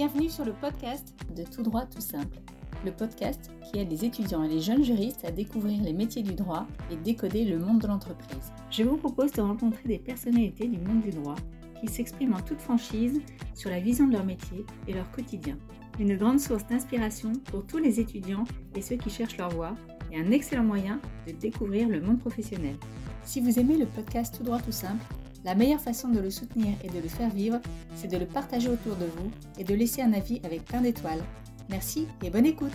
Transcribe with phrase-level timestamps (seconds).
[0.00, 2.38] Bienvenue sur le podcast de Tout droit tout simple,
[2.86, 6.32] le podcast qui aide les étudiants et les jeunes juristes à découvrir les métiers du
[6.32, 8.50] droit et décoder le monde de l'entreprise.
[8.70, 11.34] Je vous propose de rencontrer des personnalités du monde du droit
[11.78, 13.20] qui s'expriment en toute franchise
[13.54, 15.58] sur la vision de leur métier et leur quotidien.
[15.98, 18.44] Une grande source d'inspiration pour tous les étudiants
[18.74, 19.74] et ceux qui cherchent leur voie
[20.10, 22.76] et un excellent moyen de découvrir le monde professionnel.
[23.22, 25.04] Si vous aimez le podcast Tout droit tout simple,
[25.44, 27.60] la meilleure façon de le soutenir et de le faire vivre,
[27.94, 31.24] c'est de le partager autour de vous et de laisser un avis avec plein d'étoiles.
[31.68, 32.72] Merci et bonne écoute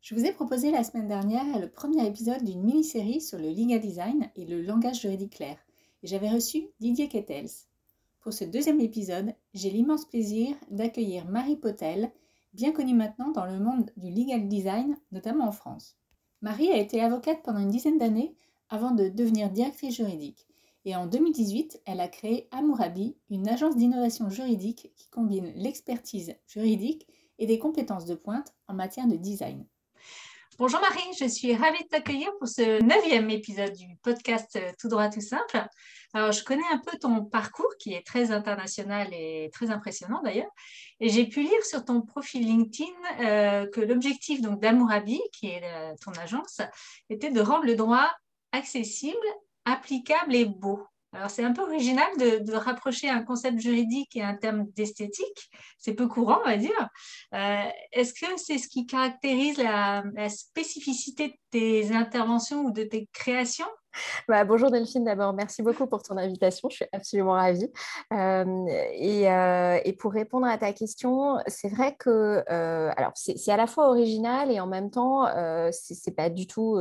[0.00, 3.80] Je vous ai proposé la semaine dernière le premier épisode d'une mini-série sur le legal
[3.80, 5.56] design et le langage juridique clair,
[6.02, 7.50] et j'avais reçu Didier Kettels.
[8.20, 12.10] Pour ce deuxième épisode, j'ai l'immense plaisir d'accueillir Marie Potel,
[12.52, 15.96] bien connue maintenant dans le monde du legal design, notamment en France.
[16.42, 18.34] Marie a été avocate pendant une dizaine d'années
[18.68, 20.47] avant de devenir directrice juridique.
[20.84, 27.06] Et en 2018, elle a créé Amourabi, une agence d'innovation juridique qui combine l'expertise juridique
[27.38, 29.66] et des compétences de pointe en matière de design.
[30.58, 35.08] Bonjour Marie, je suis ravie de t'accueillir pour ce neuvième épisode du podcast Tout droit
[35.08, 35.64] tout simple.
[36.14, 40.50] Alors, je connais un peu ton parcours qui est très international et très impressionnant d'ailleurs.
[40.98, 45.62] Et j'ai pu lire sur ton profil LinkedIn euh, que l'objectif donc d'Amourabi, qui est
[45.62, 46.60] euh, ton agence,
[47.08, 48.10] était de rendre le droit
[48.50, 49.16] accessible,
[49.72, 50.82] applicable et beau.
[51.14, 55.50] Alors, c'est un peu original de, rapprocher un concept juridique et un terme d'esthétique.
[55.78, 56.88] C'est peu courant, on va dire.
[57.34, 62.82] Euh, est-ce que c'est ce qui caractérise la, la, spécificité de tes interventions ou de
[62.82, 63.68] tes créations?
[64.28, 67.70] bah, bonjour Delphine, d'abord, merci beaucoup pour ton invitation, je suis absolument ravie.
[68.12, 73.66] Euh, et, pour répondre à ta question, c'est vrai que euh, alors c'est à la
[73.66, 76.78] fois original et en même temps, euh, c'est pas du tout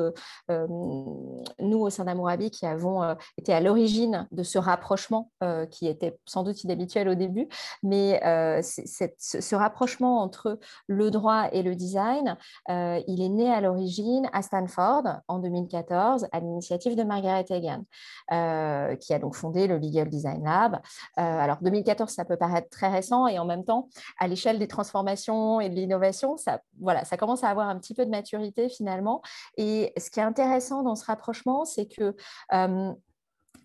[0.49, 5.31] nous au sein d'Amourabi qui avons été à l'origine de ce rapprochement
[5.71, 7.47] qui était sans doute inhabituel au début,
[7.83, 8.19] mais
[8.61, 12.37] ce rapprochement entre le droit et le design,
[12.69, 17.83] il est né à l'origine à Stanford en 2014 à l'initiative de Margaret Hagan,
[18.31, 20.75] euh, qui a donc fondé le Legal Design Lab.
[21.17, 24.67] Euh, alors 2014, ça peut paraître très récent et en même temps, à l'échelle des
[24.67, 28.69] transformations et de l'innovation, ça, voilà, ça commence à avoir un petit peu de maturité
[28.69, 29.21] finalement.
[29.57, 32.15] Et ce qui est intéressant dans ce rapprochement, c'est que
[32.53, 32.93] euh,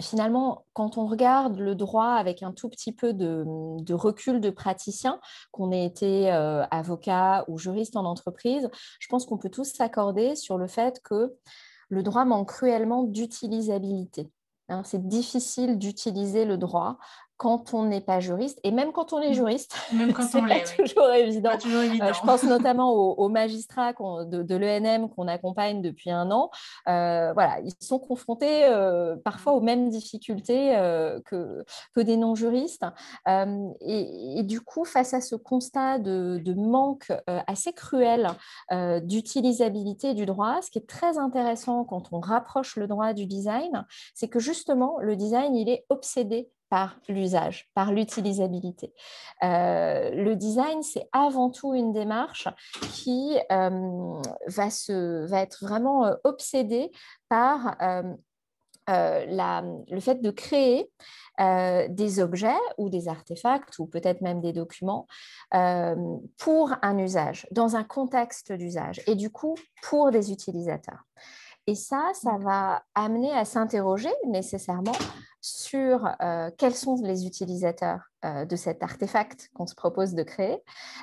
[0.01, 3.45] finalement, quand on regarde le droit avec un tout petit peu de,
[3.93, 5.21] recul de praticien,
[5.51, 10.59] qu'on ait été avocat ou juriste en entreprise, je pense qu'on peut tous s'accorder sur
[10.59, 11.37] le fait que
[11.93, 14.31] le droit manque cruellement d'utilisabilité.
[14.71, 14.83] Hein.
[14.83, 16.97] c'est difficile d'utiliser le droit
[17.43, 19.35] quand on n'est pas juriste, et même quand on est mm.
[19.35, 21.51] juriste, même quand on l'est, toujours, évident.
[21.51, 26.51] Euh, je pense notamment aux, magistrats de, l'ENM qu'on accompagne depuis un an.
[26.89, 30.71] Euh, voilà, ils sont confrontés euh, parfois aux mêmes difficultés
[31.25, 31.65] que,
[31.97, 32.87] que des non-juristes.
[33.27, 38.29] Et, du coup, face à ce constat de, de manque assez cruel
[39.03, 43.85] d'utilisabilité du droit, ce qui est très intéressant quand on rapproche le droit du design,
[44.15, 48.95] c'est que justement, le design, il est obsédé par l'usage, par l'utilisabilité.
[49.43, 52.49] Euh, le design, c'est avant tout une démarche
[52.95, 56.91] qui euh, va, se, va être vraiment euh, obsédée
[57.29, 57.77] par
[58.89, 60.91] la, le fait de créer
[61.39, 65.07] des objets ou des artefacts ou peut-être même des documents
[66.39, 71.05] pour un usage, dans un contexte d'usage et du coup pour des utilisateurs.
[71.67, 74.93] Et ça, ça va amener à s'interroger nécessairement
[75.43, 80.59] sur euh, quels sont les utilisateurs euh, de cet artefact qu'on se propose de créer.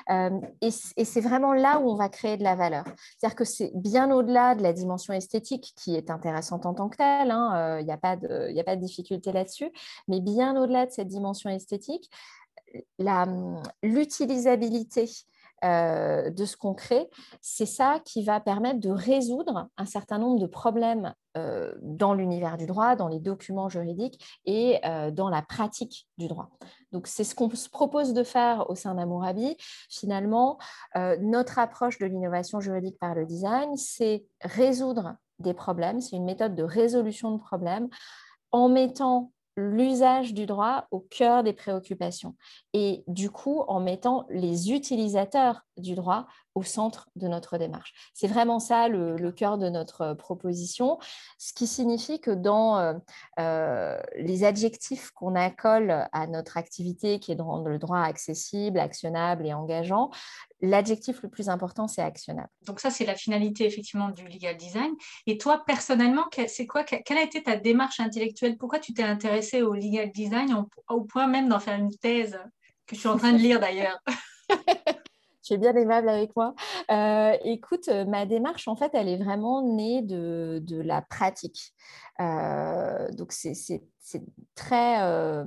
[0.08, 2.84] Euh, et, c'est vraiment là où on va créer de la valeur.
[3.18, 6.96] C'est-à-dire que c'est bien au-delà de la dimension esthétique qui est intéressante en tant que
[6.96, 9.70] telle, hein, il n'y a, a pas de difficulté là-dessus,
[10.08, 12.10] mais bien au-delà de cette dimension esthétique,
[13.82, 15.10] l'utilisabilité
[15.64, 17.08] euh, de ce qu'on crée,
[17.40, 22.56] c'est ça qui va permettre de résoudre un certain nombre de problèmes euh, dans l'univers
[22.56, 26.50] du droit, dans les documents juridiques et euh, dans la pratique du droit.
[26.92, 29.56] Donc, c'est ce qu'on se propose de faire au sein d'Amourabi.
[29.88, 30.58] Finalement,
[31.20, 36.54] notre approche de l'innovation juridique par le design, c'est résoudre des problèmes, c'est une méthode
[36.54, 37.88] de résolution de problèmes
[38.50, 39.30] en mettant
[39.60, 42.34] l'usage du droit au cœur des préoccupations.
[42.72, 47.92] Et du coup en mettant les utilisateurs du droit au centre de notre démarche.
[48.14, 50.98] C'est vraiment ça le, cœur de notre proposition,
[51.38, 52.94] ce qui signifie que dans euh,
[53.38, 58.78] euh, les adjectifs qu'on accole à notre activité, qui est de rendre le droit accessible,
[58.78, 60.10] actionnable et engageant,
[60.60, 62.50] l'adjectif le plus important, c'est actionnable.
[62.66, 64.92] Donc ça, c'est la finalité effectivement du legal design.
[65.26, 68.56] Et toi, personnellement, c'est quoi Quelle a été ta démarche intellectuelle?
[68.58, 72.38] Pourquoi tu t'es intéressé au legal design au point même d'en faire une thèse
[72.86, 73.98] que je suis en train de lire d'ailleurs?
[75.50, 76.54] tu es bien aimable avec moi.
[76.90, 81.72] Euh, écoute, ma démarche, en fait, elle est vraiment née de, de la pratique.
[82.20, 83.54] Euh, donc, c'est
[84.54, 85.44] très, euh,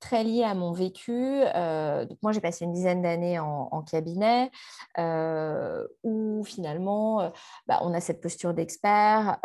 [0.00, 1.12] très lié à mon vécu.
[1.54, 4.50] Euh, moi, j'ai passé une dizaine d'années en, cabinet
[4.98, 7.30] euh, où finalement,
[7.66, 9.38] bah, on a cette posture d'expert.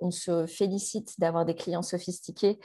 [0.00, 2.58] on se félicite d'avoir des clients sophistiqués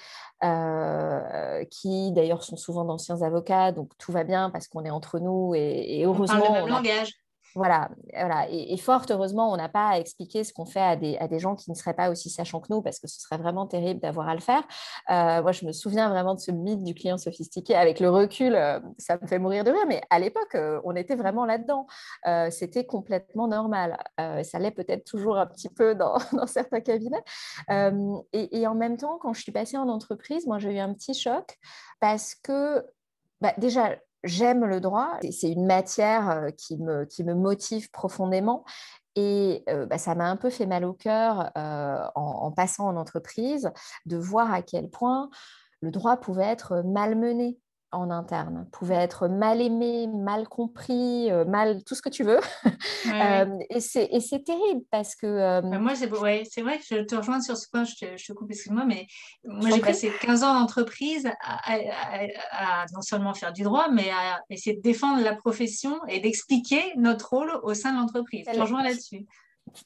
[1.71, 3.71] qui, d'ailleurs, sont souvent d'anciens avocats.
[3.71, 6.37] Donc, tout va bien parce qu'on est entre nous et, heureusement.
[6.37, 7.24] On parle le même langage.
[7.55, 8.49] Voilà, voilà.
[8.49, 11.71] Et, fort heureusement, on n'a pas à expliquer ce qu'on fait à des, gens qui
[11.71, 14.35] ne seraient pas aussi sachants que nous, parce que ce serait vraiment terrible d'avoir à
[14.35, 14.61] le faire.
[15.09, 17.73] Euh, moi, je me souviens vraiment de ce mythe du client sophistiqué.
[17.73, 20.97] Avec le recul, euh, ça me fait mourir de rire, mais à l'époque, euh, on
[20.97, 21.87] était vraiment là-dedans.
[22.49, 23.97] C'était complètement normal.
[24.17, 27.23] ça l'est peut-être toujours un petit peu dans, dans certains cabinets.
[28.33, 30.93] Et, et, en même temps, quand je suis passée en entreprise, moi, j'ai eu un
[30.93, 31.57] petit choc
[32.01, 32.85] parce que
[33.41, 35.17] bah, déjà, j'aime le droit.
[35.31, 38.65] C'est une matière euh, qui me, motive profondément.
[39.15, 42.97] Et euh, bah, ça m'a un peu fait mal au cœur euh, en, passant en
[42.97, 43.71] entreprise
[44.05, 45.29] de voir à quel point
[45.81, 47.57] le droit pouvait être malmené
[47.95, 52.39] en interne, pouvait être mal aimé, mal compris, euh, mal tout ce que tu veux.
[53.05, 55.27] Euh, et c'est terrible parce que...
[55.27, 58.25] Euh, bah, moi, c'est vrai que je te rejoins sur ce point, je te, je
[58.25, 59.05] te coupe, excuse-moi, mais
[59.45, 64.75] moi, j'ai passé 15 ans d'entreprise à, non seulement faire du droit, mais à essayer
[64.75, 68.45] de défendre la profession et d'expliquer notre rôle au sein de l'entreprise.
[68.47, 69.27] Je te rejoins là-dessus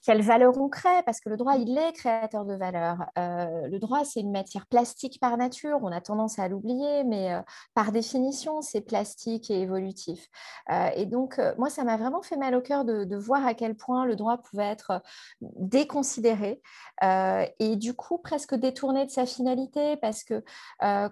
[0.06, 2.98] quelle valeur on crée, parce que le droit, il est créateur de valeur.
[3.18, 7.34] Euh, le droit, c'est une matière plastique par nature, on a tendance à l'oublier, mais
[7.34, 7.42] euh,
[7.74, 10.28] par définition, c'est plastique et évolutif.
[10.70, 13.76] Euh, et donc, moi, ça m'a vraiment fait mal au cœur de, voir à quel
[13.76, 15.02] point le droit pouvait être
[15.42, 16.62] déconsidéré
[17.02, 20.44] et du coup presque détourné de sa finalité, parce que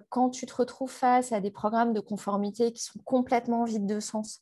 [0.08, 4.00] quand tu te retrouves face à des programmes de conformité qui sont complètement vides de
[4.00, 4.40] sens,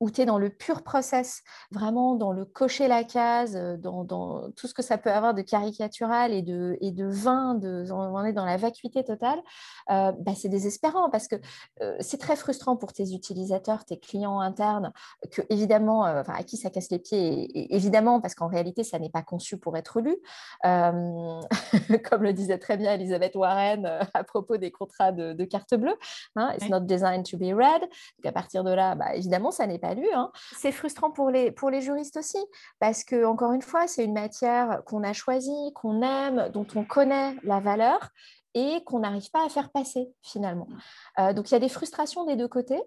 [0.00, 4.50] où tu es dans le pur process, vraiment dans le cocher la case, euh, dans,
[4.56, 8.24] tout ce que ça peut avoir de caricatural et de, et de vain, de, on
[8.24, 9.38] est dans la vacuité totale,
[9.90, 11.36] euh, bah, c'est désespérant parce que
[11.82, 14.92] euh, c'est très frustrant pour tes utilisateurs, tes clients internes,
[15.30, 19.22] que évidemment, à qui ça casse les pieds, évidemment, parce qu'en réalité, ça n'est pas
[19.22, 20.16] conçu pour être lu.
[22.10, 25.96] comme le disait très bien Elisabeth Warren à propos des contrats de, carte bleue,
[26.36, 27.80] hein, It's not designed to be read.
[27.80, 30.30] Donc à partir de là, bah, évidemment, ça n'est pas Hein.
[30.56, 32.38] C'est frustrant pour les, pour les juristes aussi,
[32.78, 36.84] parce que, encore une fois, c'est une matière qu'on a choisie, qu'on aime, dont on
[36.84, 38.10] connaît la valeur
[38.54, 40.68] et qu'on n'arrive pas à faire passer finalement.
[41.18, 42.80] Euh, donc il y a des frustrations des deux côtés.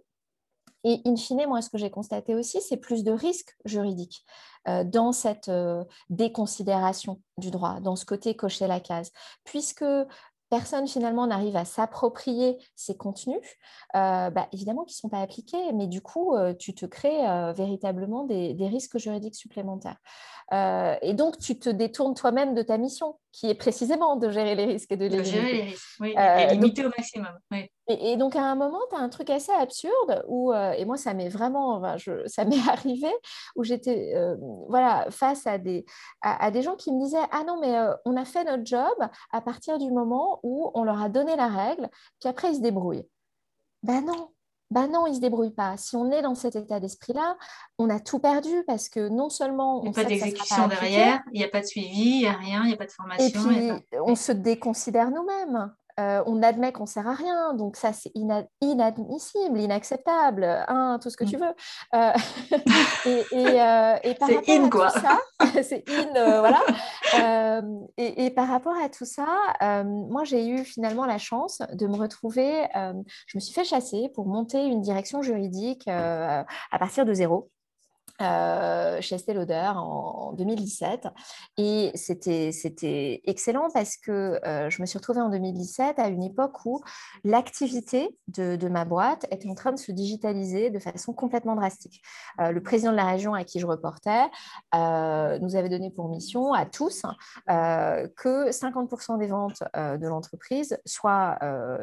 [0.86, 4.26] Et in fine, moi, ce que j'ai constaté aussi, c'est plus de risques juridiques
[4.68, 9.12] euh, dans cette euh, déconsidération du droit, dans ce côté cocher la case,
[9.46, 9.86] puisque
[10.54, 13.42] personne finalement n'arrive à s'approprier ces contenus,
[13.96, 17.28] euh, bah, évidemment qu'ils ne sont pas appliqués, mais du coup, euh, tu te crées
[17.28, 19.98] euh, véritablement des, risques juridiques supplémentaires.
[21.02, 24.66] et donc, tu te détournes toi-même de ta mission, qui est précisément de gérer les
[24.66, 27.36] risques et de les gérer les risques, oui, et limiter au maximum.
[27.50, 27.72] Oui.
[27.88, 30.96] Et, donc, à un moment, tu as un truc assez absurde où, euh, et moi,
[30.96, 31.82] ça m'est vraiment,
[32.28, 33.12] ça m'est arrivé,
[33.56, 34.36] où j'étais euh,
[34.70, 35.86] voilà, face à des,
[36.22, 38.96] à, des gens qui me disaient Ah non, mais euh, on a fait notre job
[39.32, 42.62] à partir du moment où on leur a donné la règle, puis après, ils se
[42.62, 43.08] débrouillent.
[43.84, 44.30] Ben non,
[44.72, 45.76] ben non, ils ne se débrouillent pas.
[45.76, 47.38] Si on est dans cet état d'esprit-là,
[47.78, 49.82] on a tout perdu parce que non seulement...
[49.84, 52.34] Il n'y a pas d'exécution derrière, il n'y a pas de suivi, il n'y a
[52.34, 53.52] rien, il n'y a pas de formation.
[53.52, 55.74] Et puis, on se déconsidère nous-mêmes.
[56.00, 58.12] Euh, on admet qu'on sert à rien, donc ça c'est
[58.62, 61.40] inadmissible, inacceptable, hein, tout ce que tu mm.
[61.40, 61.54] veux.
[61.94, 62.12] Euh,
[63.36, 64.92] euh, et, par rapport in, à quoi.
[64.92, 65.20] tout ça,
[65.64, 66.62] c'est in, voilà.
[67.98, 69.28] Et, par rapport à tout ça,
[69.84, 72.68] moi j'ai eu finalement la chance de me retrouver.
[73.28, 76.46] je me suis fait chasser pour monter une direction juridique à
[76.80, 77.52] partir de zéro.
[78.24, 81.08] Euh, chez Estée Lauder en, 2017.
[81.58, 86.66] Et c'était excellent parce que euh, je me suis retrouvée en 2017 à une époque
[86.66, 86.82] où
[87.24, 92.02] l'activité de, ma boîte était en train de se digitaliser de façon complètement drastique.
[92.40, 94.24] Euh, le président de la région à qui je reportais
[94.74, 97.04] nous avait donné pour mission à tous
[97.48, 101.38] que 50% des ventes de l'entreprise soient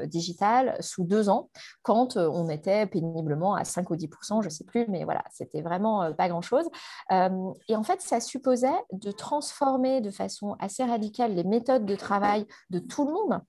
[0.06, 1.50] digitales sous deux ans,
[1.82, 5.62] quand on était péniblement à 5 ou 10%, je ne sais plus, mais voilà, c'était
[5.62, 6.66] vraiment pas grand-chose.
[7.12, 11.96] Euh, et en fait, ça supposait de transformer de façon assez radicale les méthodes de
[11.96, 13.40] travail de tout le monde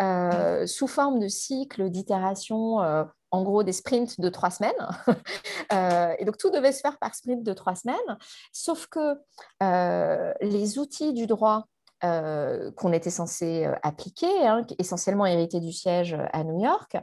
[0.00, 4.72] euh, sous forme de cycles d'itération euh, en gros des sprints de trois semaines.
[6.18, 8.18] et donc tout devait se faire par sprint de trois semaines,
[8.52, 9.18] sauf que
[10.42, 11.64] les outils du droit
[12.00, 16.96] qu'on était censé appliquer, hein, essentiellement hérités du siège à New York,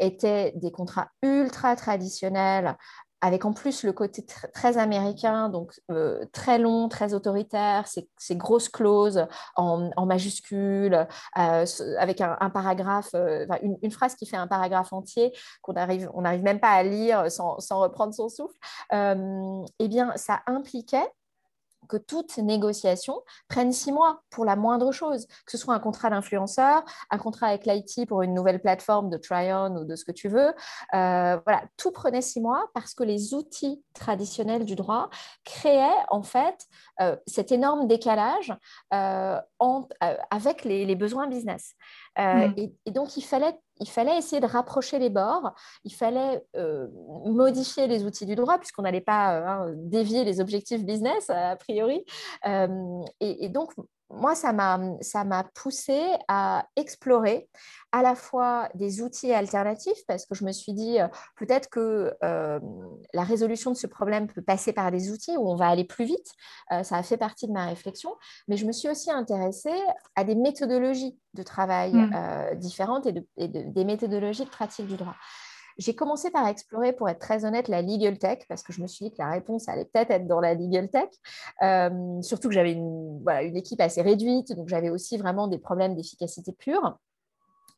[0.00, 2.76] étaient des contrats ultra traditionnels
[3.22, 8.68] avec en plus le côté très américain, donc euh, très long, très autoritaire, ces, grosses
[8.68, 9.26] clauses
[9.56, 11.06] en, majuscules,
[11.38, 11.64] euh,
[11.98, 13.14] avec un, paragraphe,
[13.62, 17.30] une, phrase qui fait un paragraphe entier qu'on arrive, on n'arrive même pas à lire
[17.30, 18.58] sans, sans reprendre son souffle,
[18.92, 21.08] eh bien, ça impliquait
[21.88, 26.10] que toute négociation prenne six mois pour la moindre chose, que ce soit un contrat
[26.10, 30.12] d'influenceur, un contrat avec l'IT pour une nouvelle plateforme de try-on ou de ce que
[30.12, 30.54] tu veux.
[30.94, 35.10] Euh, voilà, tout prenait six mois parce que les outils traditionnels du droit
[35.44, 36.66] créaient en fait
[37.00, 38.54] euh, cet énorme décalage
[38.94, 39.38] euh,
[40.30, 41.74] avec les, besoins business.
[42.18, 42.52] Mm.
[42.56, 46.86] et, donc, il fallait il fallait essayer de rapprocher les bords, il fallait euh,
[47.26, 51.56] modifier les outils du droit, puisqu'on n'allait pas euh, hein, dévier les objectifs business, a
[51.56, 52.04] priori.
[52.46, 53.72] Euh, et, donc,
[54.08, 57.48] moi, ça m'a poussé à explorer
[57.90, 60.98] à la fois des outils alternatifs, parce que je me suis dit,
[61.36, 65.68] peut-être que la résolution de ce problème peut passer par des outils où on va
[65.68, 66.30] aller plus vite.
[66.82, 68.14] ça a fait partie de ma réflexion.
[68.48, 69.80] Mais je me suis aussi intéressée
[70.14, 72.56] à des méthodologies de travail mmh.
[72.56, 75.16] différentes et, des méthodologies de pratique du droit.
[75.78, 78.86] J'ai commencé par explorer, pour être très honnête, la legal tech, parce que je me
[78.86, 81.08] suis dit que la réponse allait peut-être être dans la legal tech.
[81.62, 83.22] Euh, surtout que j'avais une,
[83.56, 86.98] équipe assez réduite, donc j'avais aussi vraiment des problèmes d'efficacité pure.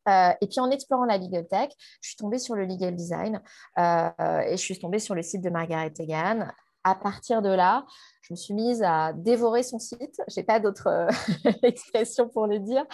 [0.08, 1.70] Euh, et puis en explorant la legal tech,
[2.02, 3.40] je suis tombée sur le legal design
[3.78, 6.48] euh, et je suis tombée sur le site de Margaret Egan
[6.84, 7.86] à partir de là,
[8.20, 10.20] je me suis mise à dévorer son site.
[10.28, 12.84] Je n'ai pas d'autre euh, expression pour le dire.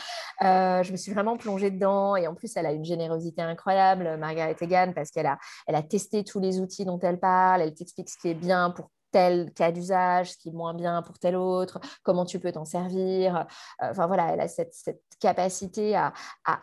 [0.43, 2.17] Euh, je me suis vraiment plongée dedans.
[2.17, 5.83] Et en plus, elle a une générosité incroyable, Margaret Egan, parce qu'elle a, elle a
[5.83, 7.63] testé tous les outils dont elle parle.
[7.63, 11.03] Elle t'explique ce qui est bien pour tel cas d'usage, ce qui est moins bien
[11.03, 13.37] pour tel autre, comment tu peux t'en servir.
[13.83, 14.75] Euh, enfin voilà, elle a cette,
[15.21, 16.15] capacité à,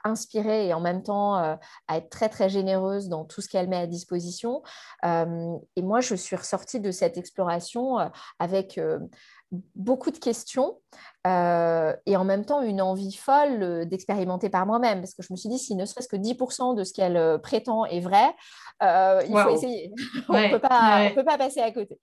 [0.03, 1.55] inspirer et en même temps euh,
[1.87, 4.63] à être très très généreuse dans tout ce qu'elle met à disposition.
[5.05, 7.97] Euh, et moi, je suis ressortie de cette exploration
[8.39, 8.79] avec
[9.75, 10.79] beaucoup de questions
[11.25, 15.49] et en même temps une envie folle d'expérimenter par moi-même parce que je me suis
[15.49, 18.33] dit si ne serait-ce que 10% de ce qu'elle prétend est vrai,
[18.81, 19.91] il faut essayer.
[20.29, 20.51] on ne
[21.13, 21.99] peut, pas passer à côté.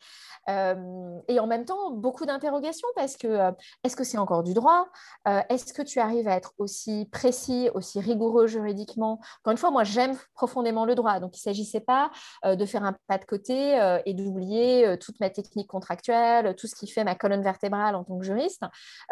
[0.48, 3.50] Euh, et en même temps, beaucoup d'interrogations parce que euh,
[3.82, 4.88] est-ce que c'est encore du droit?
[5.28, 9.20] Euh, Est-ce que tu arrives à être aussi précis, aussi rigoureux juridiquement?
[9.40, 11.20] Encore une fois, moi, j'aime profondément le droit.
[11.20, 12.10] Donc, il ne s'agissait pas
[12.44, 16.86] de faire un pas de côté et d'oublier toute ma technique contractuelle, tout ce qui
[16.86, 18.62] fait ma colonne vertébrale en tant que juriste.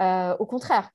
[0.00, 0.90] au contraire,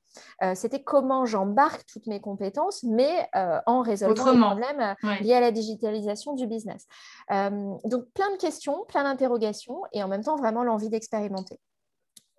[0.55, 3.29] c'était comment j'embarque toutes mes compétences, mais
[3.65, 6.56] en résolvant les problèmes liés à la digitalisation du business.
[6.65, 11.59] Donc, plein de questions, plein d'interrogations et en même temps, vraiment l'envie d'expérimenter.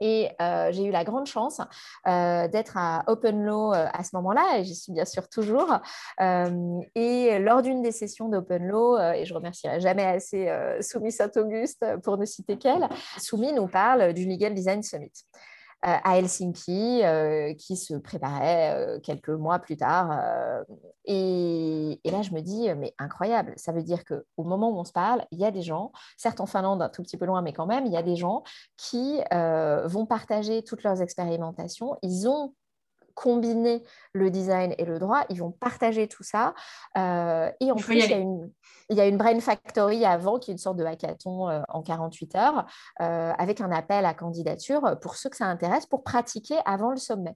[0.01, 1.61] Et euh, j'ai eu la grande chance
[2.07, 5.79] euh, d'être à Open Law euh, à ce moment-là, et j'y suis bien sûr toujours.
[6.21, 10.49] et lors d'une des sessions d'Open Law, et je remercierai jamais assez
[10.81, 15.13] Soumi Saint-Auguste pour ne citer qu'elle, Soumi nous parle du Legal Design Summit.
[15.87, 20.11] Euh, à Helsinki euh, qui se préparait euh, quelques mois plus tard.
[21.05, 24.91] Et, là, je me dis, mais incroyable, ça veut dire qu'au moment où on se
[24.91, 27.53] parle, il y a des gens, certes en Finlande, un tout petit peu loin, mais
[27.53, 28.43] quand même, il y a des gens
[28.77, 31.97] qui vont partager toutes leurs expérimentations.
[32.03, 32.55] Ils ont
[33.19, 33.83] combiné
[34.13, 36.55] le design et le droit, ils vont partager tout ça.
[36.97, 38.49] et en plus, il y, a une,
[38.91, 42.35] il y, a une, Brain Factory avant, qui est une sorte de hackathon en 48
[42.37, 42.67] heures,
[42.99, 47.35] avec un appel à candidature pour ceux que ça intéresse, pour pratiquer avant le sommet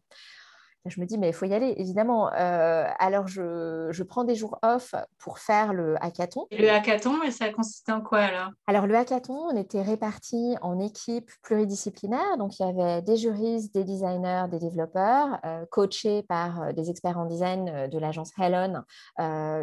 [0.87, 2.33] je me dis, mais il faut y aller, évidemment.
[2.33, 6.47] Euh, alors, je, prends des jours off pour faire le hackathon.
[6.51, 8.51] Et le hackathon, ça consistait en quoi alors?
[8.67, 12.37] Alors, le hackathon, on était répartis en équipes pluridisciplinaires.
[12.37, 16.91] Donc, il y avait des juristes, des designers, des développeurs, euh, coachés par euh, des
[16.91, 18.85] experts en design de l'agence Helen,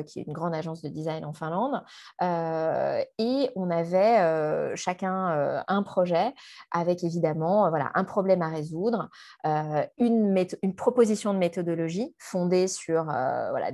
[0.06, 1.84] qui est une grande agence de design en Finlande.
[2.22, 6.34] et on avait chacun un projet
[6.72, 9.10] avec évidemment voilà, un problème à résoudre,
[9.44, 13.72] une, une proposition de méthodologie fondée sur euh, voilà,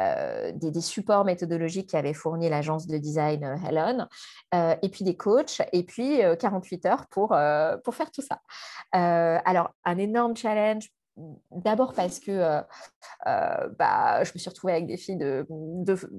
[0.00, 4.08] euh, des, des, supports méthodologiques qu'avait fourni l'agence de design euh, Helen,
[4.82, 7.36] et puis des coachs, et puis 48 heures pour,
[7.84, 8.40] pour faire tout ça.
[8.92, 10.90] alors, un énorme challenge
[11.50, 12.60] D'abord parce que euh,
[13.26, 15.44] euh, bah, je me suis retrouvée avec des filles de,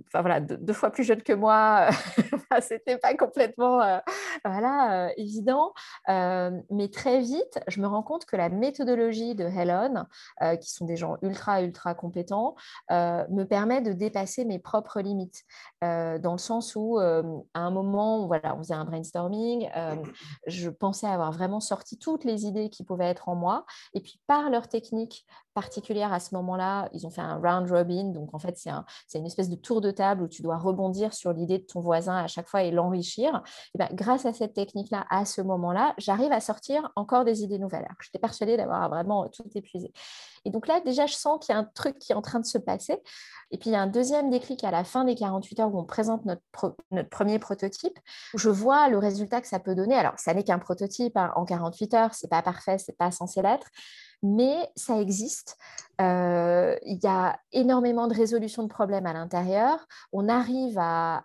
[0.07, 1.89] enfin, voilà, deux fois plus jeunes que moi.
[2.61, 3.99] C'était pas complètement euh,
[4.43, 5.73] voilà, évident.
[6.07, 10.07] mais très vite, je me rends compte que la méthodologie de Helen,
[10.59, 12.55] qui sont des gens ultra, ultra compétents,
[12.89, 15.45] me permet de dépasser mes propres limites.
[15.81, 19.69] dans le sens où, à un moment, voilà, on faisait un brainstorming,
[20.47, 23.65] je pensais avoir vraiment sorti toutes les idées qui pouvaient être en moi.
[23.93, 24.88] Et puis, par leur technique,
[25.53, 26.89] particulière à ce moment-là.
[26.93, 29.81] Ils ont fait un round robin, donc en fait, c'est un, une espèce de tour
[29.81, 32.71] de table où tu dois rebondir sur l'idée de ton voisin à chaque fois et
[32.71, 33.43] l'enrichir.
[33.75, 37.87] Ben, grâce à cette technique-là, à ce moment-là, j'arrive à sortir encore des idées nouvelles.
[38.01, 39.91] J'étais persuadée d'avoir vraiment tout épuisé.
[40.45, 42.39] Et donc là, déjà, je sens qu'il y a un truc qui est en train
[42.39, 43.01] de se passer.
[43.51, 45.79] Et puis, il y a un deuxième déclic à la fin des 48 heures où
[45.79, 47.97] on présente notre, notre premier prototype,
[48.33, 49.95] où je vois le résultat que ça peut donner.
[49.95, 51.31] Alors, ça n'est qu'un prototype hein.
[51.35, 53.67] en 48 heures, c'est pas parfait, c'est pas censé l'être,
[54.21, 55.57] mais ça existe.
[56.01, 59.85] Euh, il y a énormément de résolution de problèmes à l'intérieur.
[60.13, 61.23] On arrive à,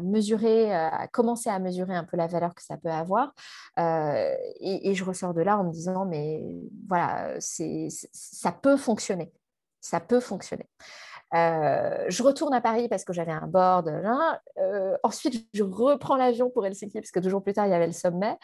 [0.00, 3.34] mesurer, euh, à commencer à mesurer un peu la valeur que ça peut avoir.
[3.78, 6.44] Euh, et, je ressors de là en me disant, mais
[6.88, 9.32] voilà, ça peut fonctionner.
[9.80, 10.68] Ça peut fonctionner.
[11.32, 13.90] je retourne à Paris parce que j'avais un board.
[15.02, 17.86] ensuite, je reprends l'avion pour Helsinki parce que deux jours plus tard, il y avait
[17.86, 18.36] le sommet.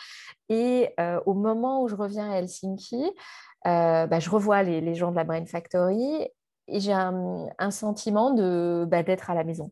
[0.48, 3.12] Et au moment où je reviens à Helsinki,
[3.64, 6.28] bah, je revois les, gens de la Brain Factory
[6.68, 9.70] et j'ai un, sentiment de, bah, d'être à la maison.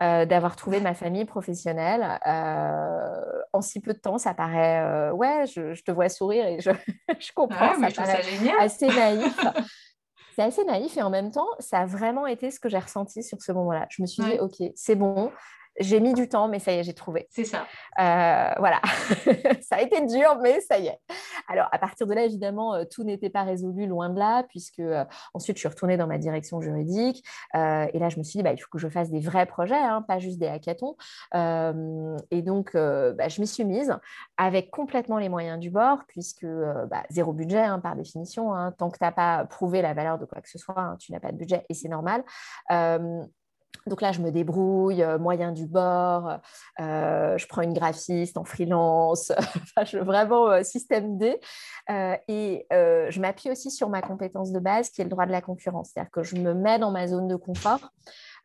[0.00, 2.20] Euh, d'avoir trouvé ma famille professionnelle.
[2.24, 6.70] Euh, en si peu de temps, ça paraît, ouais, je, te vois sourire et je,
[7.18, 8.22] je comprends, ça paraît
[8.60, 9.36] assez naïf.
[10.36, 13.24] c'est assez naïf et en même temps, ça a vraiment été ce que j'ai ressenti
[13.24, 13.86] sur ce moment-là.
[13.90, 15.32] Je me suis dit, OK, c'est bon,
[15.80, 17.26] j'ai mis du temps, mais ça y est, j'ai trouvé.
[17.30, 17.66] C'est ça.
[17.98, 18.80] Euh, voilà.
[19.60, 20.98] ça a été dur, mais ça y est.
[21.48, 24.80] Alors, à partir de là, évidemment, euh, tout n'était pas résolu, loin de là, puisque
[24.80, 25.04] euh,
[25.34, 27.24] ensuite, je suis retournée dans ma direction juridique.
[27.54, 29.74] et là, je me suis dit, bah, il faut que je fasse des vrais projets,
[29.74, 30.96] hein, pas juste des hackathons.
[31.34, 33.96] et donc, bah, je m'y suis mise
[34.36, 38.54] avec complètement les moyens du bord, puisque bah, zéro budget, hein, par définition.
[38.54, 38.72] Hein.
[38.72, 41.20] tant que tu n'as pas prouvé la valeur de quoi que ce soit, tu n'as
[41.20, 42.24] pas de budget et c'est normal.
[43.88, 46.38] Donc là, je me débrouille, euh, moyen du bord,
[46.80, 51.40] euh, je prends une graphiste en freelance, enfin, je, vraiment euh, système D.
[52.28, 55.40] et je m'appuie aussi sur ma compétence de base qui est le droit de la
[55.40, 55.90] concurrence.
[55.92, 57.90] C'est-à-dire que je me mets dans ma zone de confort,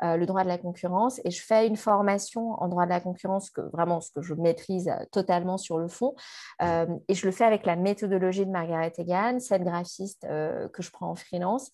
[0.02, 3.50] le droit de la concurrence, et je fais une formation en droit de la concurrence,
[3.50, 6.16] que, vraiment ce que je maîtrise totalement sur le fond.
[6.62, 11.10] et je le fais avec la méthodologie de Margaret Egan, cette graphiste que je prends
[11.10, 11.72] en freelance.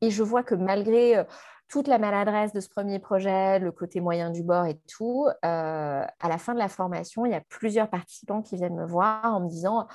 [0.00, 1.24] Et je vois que malgré
[1.68, 6.02] toute la maladresse de ce premier projet, le côté moyen du bord et tout, euh,
[6.20, 9.24] à la fin de la formation, il y a plusieurs participants qui viennent me voir
[9.24, 9.86] en me disant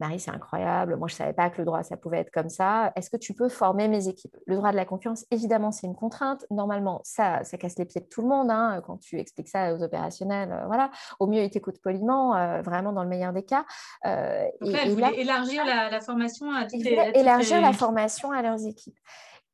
[0.00, 2.48] Marie, c'est incroyable, moi je ne savais pas que le droit, ça pouvait être comme
[2.48, 2.92] ça.
[2.94, 4.36] Est-ce que tu peux former mes équipes?
[4.46, 6.46] Le droit de la concurrence, évidemment, c'est une contrainte.
[6.52, 9.74] Normalement, ça, ça casse les pieds de tout le monde hein, quand tu expliques ça
[9.74, 10.52] aux opérationnels.
[10.52, 10.92] Euh, voilà.
[11.18, 13.64] Au mieux, ils t'écoutent poliment, euh, vraiment dans le meilleur des cas.
[14.04, 18.98] Donc là, et, élargir la, formation à toutes Élargir la formation à leurs équipes.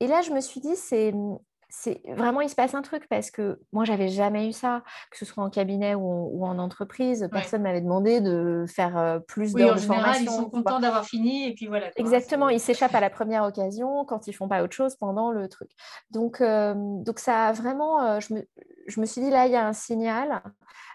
[0.00, 1.14] Et là, je me suis dit, c'est
[1.76, 5.18] c'est vraiment il se passe un truc parce que moi j'avais jamais eu ça que
[5.18, 7.28] ce soit en cabinet ou, en entreprise.
[7.32, 11.04] Personne ne m'avait demandé de faire euh, plus d'heures de formation ils sont contents d'avoir
[11.04, 14.62] fini et puis voilà exactement ils s'échappent à la première occasion quand ils font pas
[14.62, 15.70] autre chose pendant le truc.
[16.10, 18.48] Donc euh, donc ça a vraiment euh, je, me,
[18.86, 20.42] je me suis dit là il y a un signal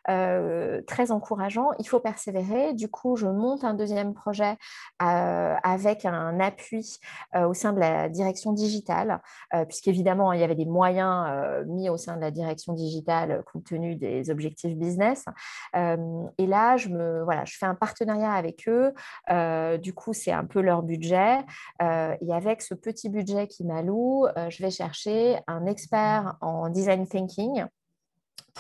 [0.10, 1.70] euh, très encourageant.
[1.80, 2.74] Il faut persévérer.
[2.74, 4.58] Du coup, je monte un deuxième projet
[5.02, 7.00] euh, avec un appui
[7.36, 9.22] euh, au sein de la direction digitale,
[9.68, 11.28] puisqu'évidemment, il y avait des moyens
[11.68, 15.26] mis au sein de la direction digitale compte tenu des objectifs business.
[15.74, 18.94] et là, je, me, voilà, je fais un partenariat avec eux.
[19.80, 21.40] du coup, c'est un peu leur budget.
[21.82, 27.66] et avec ce petit budget qui m'alloue, je vais chercher un expert en design thinking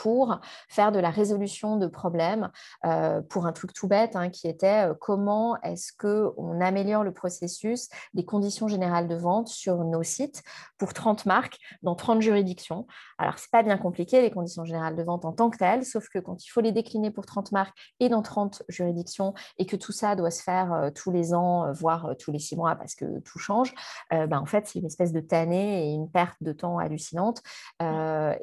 [0.01, 2.49] pour faire de la résolution de problèmes
[2.85, 7.11] euh, pour un truc tout bête hein, qui était euh, comment est-ce qu'on améliore le
[7.11, 10.41] processus des conditions générales de vente sur nos sites
[10.77, 12.87] pour 30 marques dans 30 juridictions.
[13.17, 15.83] Alors, ce n'est pas bien compliqué les conditions générales de vente en tant que telles,
[15.83, 19.65] sauf que quand il faut les décliner pour 30 marques et dans 30 juridictions et
[19.65, 22.75] que tout ça doit se faire euh, tous les ans, voire tous les six mois
[22.75, 23.73] parce que tout change,
[24.11, 27.41] ben, en fait, c'est une espèce de tannée et une perte de temps hallucinante
[27.81, 27.85] et,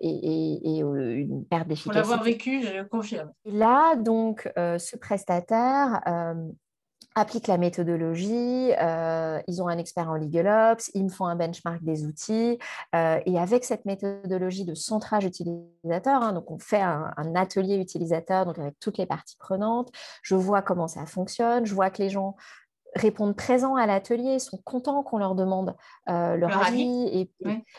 [0.03, 2.01] et, et une perte d'efficacité.
[2.01, 3.33] Pour l'avoir vécu, je confirme.
[3.45, 6.35] là, donc, euh, ce prestataire euh,
[7.15, 11.35] applique la méthodologie, euh, ils ont un expert en legal ops, ils me font un
[11.37, 12.59] benchmark des outils,
[12.93, 18.45] et avec cette méthodologie de centrage utilisateur, hein, donc on fait un, un, atelier utilisateur,
[18.45, 19.91] donc avec toutes les parties prenantes,
[20.23, 22.37] je vois comment ça fonctionne, je vois que les gens
[22.97, 25.77] répondent présents à l'atelier, sont contents qu'on leur demande
[26.09, 27.29] euh, leur, avis,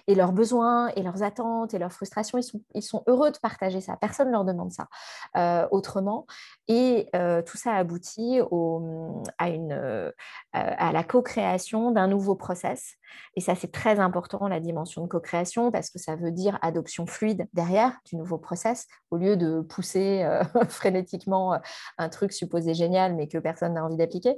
[0.07, 2.37] et, leurs besoins et leurs attentes et leurs frustrations.
[2.37, 3.97] Ils sont, ils sont heureux de partager ça.
[3.97, 4.87] Personne ne leur demande ça
[5.35, 6.25] euh, autrement.
[6.67, 10.11] Et euh, tout ça aboutit au, à, une,
[10.53, 12.95] à la co-création d'un nouveau process.
[13.35, 17.07] Et ça, c'est très important, la dimension de co-création, parce que ça veut dire adoption
[17.07, 20.27] fluide derrière du nouveau process, au lieu de pousser
[20.69, 21.57] frénétiquement
[21.97, 24.37] un truc supposé génial, mais que personne n'a envie d'appliquer.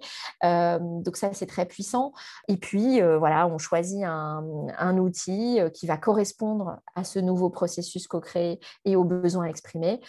[0.79, 2.13] Donc ça, c'est très puissant.
[2.47, 8.59] Et puis, voilà, on choisit un, outil qui va correspondre à ce nouveau processus co-créé
[8.85, 10.01] et aux besoins exprimés.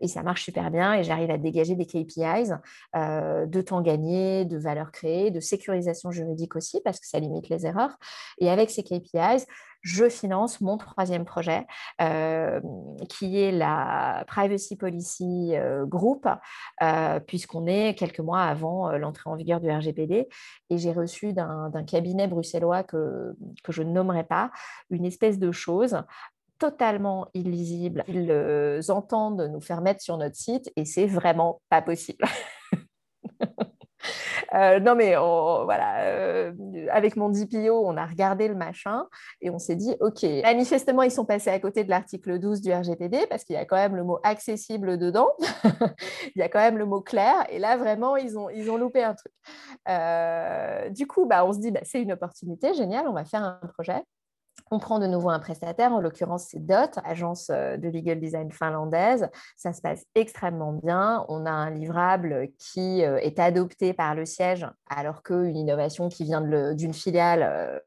[0.00, 2.52] et ça marche super bien et j'arrive à dégager des KPIs
[2.94, 7.66] de temps gagné, de valeur créée, de sécurisation juridique aussi, parce que ça limite les
[7.66, 7.96] erreurs.
[8.38, 9.46] Et avec ces KPIs,
[9.82, 11.66] je finance mon troisième projet,
[12.00, 12.60] euh,
[13.08, 16.26] qui est la Privacy Policy euh, Group,
[16.82, 20.28] euh, puisqu'on est quelques mois avant l'entrée en vigueur du RGPD.
[20.70, 24.50] Et j'ai reçu d'un cabinet bruxellois que, que je ne nommerai pas
[24.90, 26.02] une espèce de chose
[26.58, 28.04] totalement illisible.
[28.06, 32.24] Ils entendent nous faire mettre sur notre site et c'est vraiment pas possible.
[34.54, 36.52] Euh, non, mais voilà, euh,
[36.90, 39.06] avec mon DPO, on a regardé le machin
[39.40, 42.72] et on s'est dit, OK, manifestement, ils sont passés à côté de l'article 12 du
[42.72, 45.28] RGPD parce qu'il y a quand même le mot accessible dedans,
[46.34, 48.76] il y a quand même le mot clair, et là, vraiment, ils ont, ils ont
[48.76, 49.32] loupé un truc.
[49.88, 53.42] Euh, du coup, bah, on se dit, bah, c'est une opportunité, génial, on va faire
[53.42, 54.02] un projet.
[54.72, 58.52] On prend de nouveau un prestataire, en l'occurrence c'est DOT, agence euh, de legal design
[58.52, 59.28] finlandaise.
[59.56, 61.24] Ça se passe extrêmement bien.
[61.28, 66.22] On a un livrable qui euh, est adopté par le siège, alors qu'une innovation qui
[66.22, 66.40] vient
[66.72, 67.42] d'une filiale,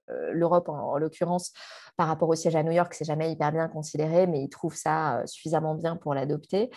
[0.09, 1.53] euh, l'Europe en, l'occurrence,
[1.95, 4.75] par rapport au siège à New York, c'est jamais hyper bien considéré, mais ils trouvent
[4.75, 6.69] ça suffisamment bien pour l'adopter.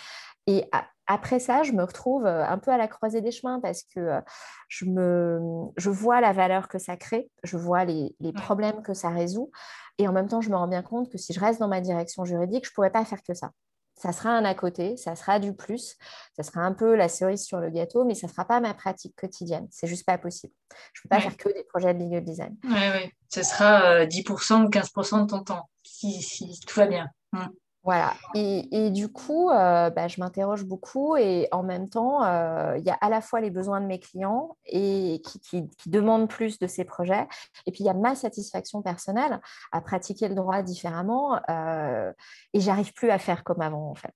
[0.46, 0.70] Et
[1.06, 4.20] après ça, je me retrouve un peu à la croisée des chemins parce que
[4.68, 5.40] je, me,
[5.76, 9.50] je vois la valeur que ça crée, je vois les, les problèmes que ça résout.
[9.98, 11.80] Et en même temps, je me rends bien compte que si je reste dans ma
[11.80, 13.50] direction juridique, je ne pourrais pas faire que ça.
[13.98, 15.96] Ça sera un à côté, ça sera du plus,
[16.36, 18.74] ça sera un peu la cerise sur le gâteau, mais ça ne sera pas ma
[18.74, 19.66] pratique quotidienne.
[19.70, 20.52] C'est juste pas possible.
[20.92, 22.54] Je ne peux pas faire que des projets de legal design.
[22.64, 23.10] Oui, oui.
[23.32, 27.08] Ce sera 10% ou 15% de ton temps, si, si tout va bien.
[27.32, 27.46] Mmh.
[27.86, 28.14] Voilà.
[28.34, 32.90] Et, du coup, euh, bah, je m'interroge beaucoup et en même temps, euh, il y
[32.90, 36.84] a à la fois les besoins de mes clients et qui, demandent plus de ces
[36.84, 37.28] projets.
[37.64, 42.12] Et puis, il y a ma satisfaction personnelle à pratiquer le droit différemment euh,
[42.54, 44.14] et j'arrive plus à faire comme avant, en fait.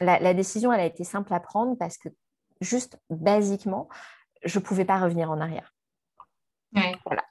[0.00, 2.08] La, la, décision, elle a été simple à prendre parce que
[2.62, 3.90] juste, basiquement,
[4.46, 5.74] je ne pouvais pas revenir en arrière.
[7.04, 7.27] Voilà.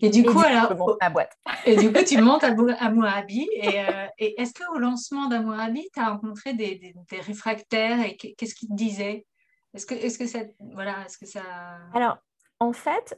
[0.00, 0.74] Et du coup, alors.
[0.74, 1.32] boîte.
[1.66, 3.48] et du coup, tu montes à, à Moabi.
[3.64, 8.74] Euh, et, est-ce qu'au lancement d'Amourabi, tu as rencontré des, réfractaires et qu'est-ce qu'ils te
[8.74, 9.26] disaient?
[9.74, 10.40] Est-ce que, est -ce que ça.
[10.72, 11.42] Voilà, est-ce que ça.
[11.94, 12.18] Alors,
[12.60, 13.16] en fait,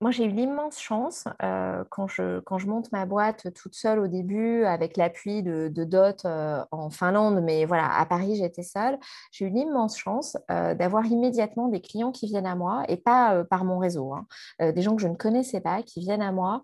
[0.00, 3.98] moi, j'ai eu l'immense chance euh, quand, je, quand je monte ma boîte toute seule
[3.98, 8.98] au début, avec l'appui de, Dot euh, en Finlande, mais voilà, à Paris, j'étais seule.
[9.32, 13.64] J'ai eu l'immense chance d'avoir immédiatement des clients qui viennent à moi, et pas par
[13.64, 14.26] mon réseau, hein,
[14.60, 16.62] des gens que je ne connaissais pas, qui viennent à moi,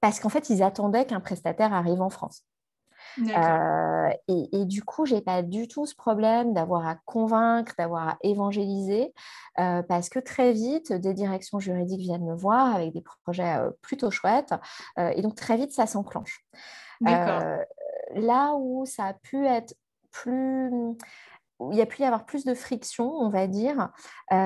[0.00, 2.47] parce qu'en fait, ils attendaient qu'un prestataire arrive en France.
[3.18, 8.08] Euh, et, du coup, je n'ai pas du tout ce problème d'avoir à convaincre, d'avoir
[8.08, 9.12] à évangéliser,
[9.58, 13.70] euh, parce que très vite, des directions juridiques viennent me voir avec des projets euh,
[13.82, 14.54] plutôt chouettes,
[14.98, 16.44] et donc très vite, ça s'enclenche.
[18.14, 19.74] là où ça a pu être
[20.10, 20.70] plus
[21.72, 23.90] il y a pu y avoir plus de friction, on va dire,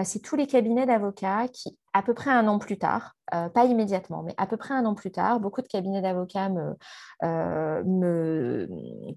[0.03, 3.65] c'est tous les cabinets d'avocats qui, à peu près un an plus tard, euh, pas
[3.65, 6.77] immédiatement, mais à peu près un an plus tard, beaucoup de cabinets d'avocats me,
[7.23, 8.67] euh,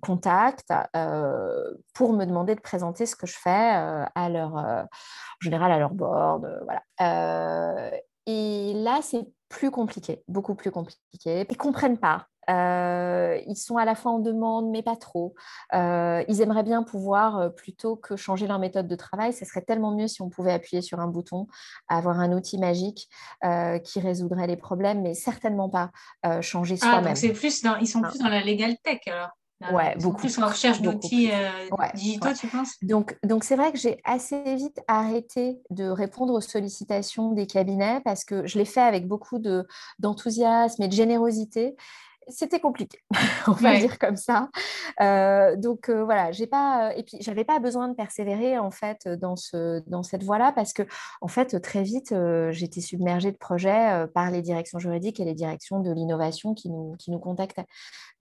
[0.01, 4.87] contactent euh, pour me demander de présenter ce que je fais à leur, en
[5.41, 6.47] général à leur board.
[8.27, 10.99] et là, c'est plus compliqué, beaucoup plus compliqué.
[11.23, 15.35] Ils ne comprennent pas euh, ils sont à la fois en demande, mais pas trop.
[15.73, 19.61] Euh, ils aimeraient bien pouvoir, euh, plutôt que changer leur méthode de travail, ce serait
[19.61, 21.47] tellement mieux si on pouvait appuyer sur un bouton,
[21.87, 23.09] avoir un outil magique
[23.83, 25.91] qui résoudrait les problèmes, mais certainement pas
[26.41, 27.15] changer ah, soi-même.
[27.15, 29.29] c'est plus ils sont plus dans la legal tech alors.
[29.71, 30.21] Ouais, beaucoup.
[30.21, 31.31] Plus en recherche d'outils
[31.93, 32.75] digitaux, tu penses?
[32.81, 38.01] Donc, donc c'est vrai que j'ai assez vite arrêté de répondre aux sollicitations des cabinets
[38.03, 39.39] parce que je l'ai fait avec beaucoup
[39.99, 41.75] d'enthousiasme et de générosité
[42.27, 42.99] c'était compliqué,
[43.47, 44.49] on va dire comme ça.
[45.01, 49.07] Euh, donc euh, voilà, j'ai pas et puis j'avais pas besoin de persévérer en fait
[49.07, 50.83] dans ce dans cette voie-là parce que
[51.21, 55.33] en fait très vite euh, j'étais submergée de projets par les directions juridiques et les
[55.33, 57.65] directions de l'innovation qui nous qui nous contactaient.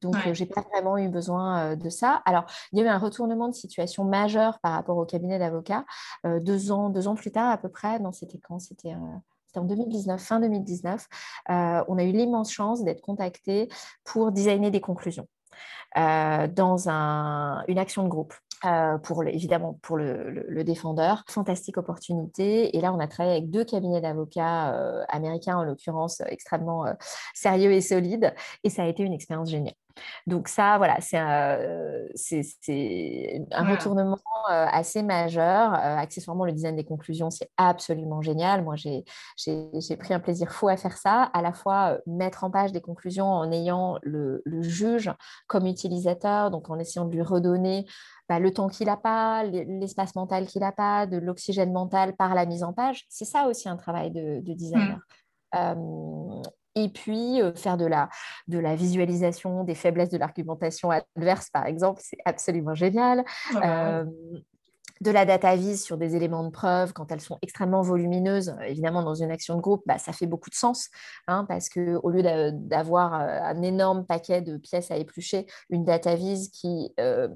[0.02, 2.22] Donc j'ai pas vraiment eu besoin de ça.
[2.26, 5.84] Alors il y a eu un retournement de situation majeur par rapport au cabinet d'avocats
[6.24, 7.98] deux ans deux ans plus tard à peu près.
[7.98, 8.58] Non, c'était quand?
[8.58, 8.94] C'était
[9.56, 11.06] en 2019, fin 2019,
[11.50, 13.68] euh, on a eu l'immense chance d'être contacté
[14.04, 15.26] pour designer des conclusions
[15.96, 18.34] euh, dans une action de groupe.
[18.66, 21.24] Euh, pour évidemment pour le, défendeur.
[21.28, 22.76] Fantastique opportunité.
[22.76, 26.92] Et là, on a travaillé avec deux cabinets d'avocats euh, américains, en l'occurrence, extrêmement euh,
[27.34, 28.32] sérieux et solides.
[28.62, 29.74] Et ça a été une expérience géniale.
[30.26, 31.56] Donc ça, voilà, c'est un,
[33.52, 35.72] un retournement assez majeur.
[35.72, 38.64] accessoirement, le design des conclusions, c'est absolument génial.
[38.64, 39.04] Moi, j'ai
[39.96, 43.26] pris un plaisir fou à faire ça, à la fois mettre en page des conclusions
[43.26, 45.12] en ayant le, le juge
[45.46, 47.86] comme utilisateur, donc en essayant de lui redonner
[48.28, 52.34] bah, le temps qu'il n'a pas, l'espace mental qu'il n'a pas, de l'oxygène mental par
[52.34, 53.04] la mise en page.
[53.08, 54.98] C'est ça aussi un travail de, designer.
[55.54, 56.42] Mmh.
[56.74, 58.08] et puis, euh, faire de la,
[58.48, 63.24] de la visualisation des faiblesses de l'argumentation adverse, par exemple, c'est absolument génial
[65.00, 69.02] de la data vise sur des éléments de preuve quand elles sont extrêmement volumineuses, évidemment
[69.02, 70.88] dans une action de groupe, bah, ça fait beaucoup de sens
[71.26, 75.84] hein, parce que au lieu d'avoir euh, un énorme paquet de pièces à éplucher, une
[75.84, 77.28] data vise qui euh,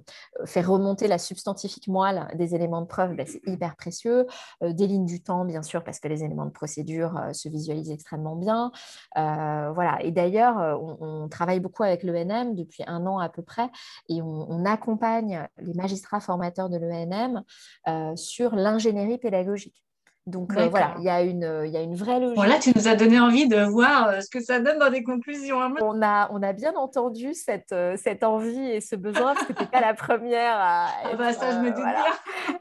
[0.45, 4.27] fait remonter la substantifique moelle des éléments de preuve, bah, c'est hyper précieux.
[4.63, 7.91] Euh, des lignes du temps, bien sûr, parce que les éléments de procédure se visualisent
[7.91, 8.71] extrêmement bien.
[9.17, 9.99] voilà.
[10.03, 13.69] Et d'ailleurs, on, travaille beaucoup avec l'ENM depuis un an à peu près
[14.09, 17.43] et on, on accompagne les magistrats formateurs de l'ENM
[17.89, 19.83] euh, sur l'ingénierie pédagogique.
[20.27, 22.37] Donc euh, voilà, il y, a une, il y a une vraie logique.
[22.37, 25.03] Voilà, tu nous as donné envie de voir euh, ce que ça donne dans des
[25.03, 25.59] conclusions.
[25.63, 25.73] Hein.
[25.81, 29.63] On, a, on a bien entendu cette, cette envie et ce besoin, parce que tu
[29.63, 30.89] n'es pas la première à.
[31.05, 31.83] ah bah ça, je me doute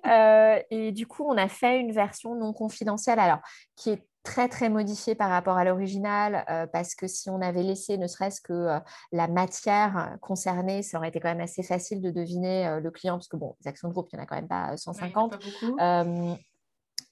[0.03, 0.61] bien.
[0.69, 3.39] et du coup, on a fait une version non confidentielle, alors
[3.75, 7.63] qui est très très modifié par rapport à l'original euh, parce que si on avait
[7.63, 8.79] laissé ne serait-ce que euh,
[9.13, 13.15] la matière concernée, ça aurait été quand même assez facile de deviner euh, le client
[13.15, 15.35] parce que bon, les actions de groupe, il n'y en a quand même pas 150.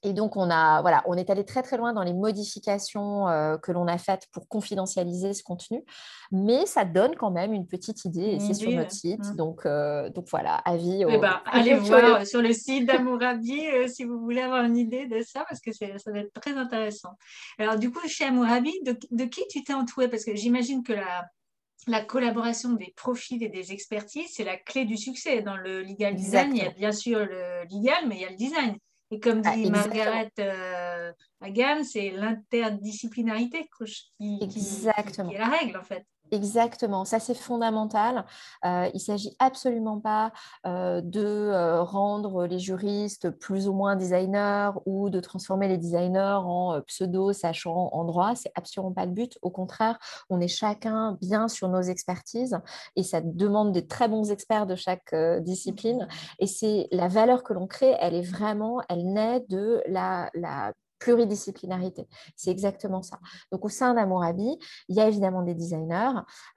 [0.06, 3.58] Et donc, on, a, voilà, on est allé très très loin dans les modifications euh,
[3.58, 5.84] que l'on a faites pour confidentialiser ce contenu,
[6.32, 9.26] mais ça donne quand même une petite idée et c'est sur notre site.
[9.26, 9.36] Mmh.
[9.36, 11.04] Donc, euh, donc voilà, avis.
[11.10, 15.08] Eh ben, allez voir sur le site d'Amourabi euh, si vous voulez avoir une idée
[15.08, 17.18] de ça, parce que ça va être très intéressant.
[17.58, 20.94] Alors, du coup, chez Amourabi, de, de qui tu t'es entouré Parce que j'imagine que
[20.94, 21.26] la,
[21.88, 25.42] la collaboration des profils et des expertises, c'est la clé du succès.
[25.42, 28.30] Dans le legal design, il y a bien sûr le legal, mais il y a
[28.30, 28.78] le design.
[29.12, 35.78] Et comme ah, dit Margaret euh, Hagan, c'est l'interdisciplinarité qui, qui, qui, est la règle
[35.78, 36.06] en fait.
[36.32, 38.26] Exactement, ça c'est fondamental.
[38.66, 40.32] Euh, il ne s'agit absolument pas
[40.66, 46.40] euh, de euh, rendre les juristes plus ou moins designers ou de transformer les designers
[46.44, 48.36] en pseudo sachant en droit.
[48.36, 49.38] C'est absolument pas le but.
[49.44, 52.58] Au contraire, on est chacun bien sur nos expertises
[52.96, 56.08] et ça demande des très bons experts de chaque discipline.
[56.40, 60.74] Et c'est la valeur que l'on crée, elle est vraiment, elle naît de la, la
[61.06, 62.08] pluridisciplinarité.
[62.36, 63.20] C'est exactement ça.
[63.52, 64.58] Donc, au sein d'Amourabi,
[64.90, 66.14] il y a évidemment des designers.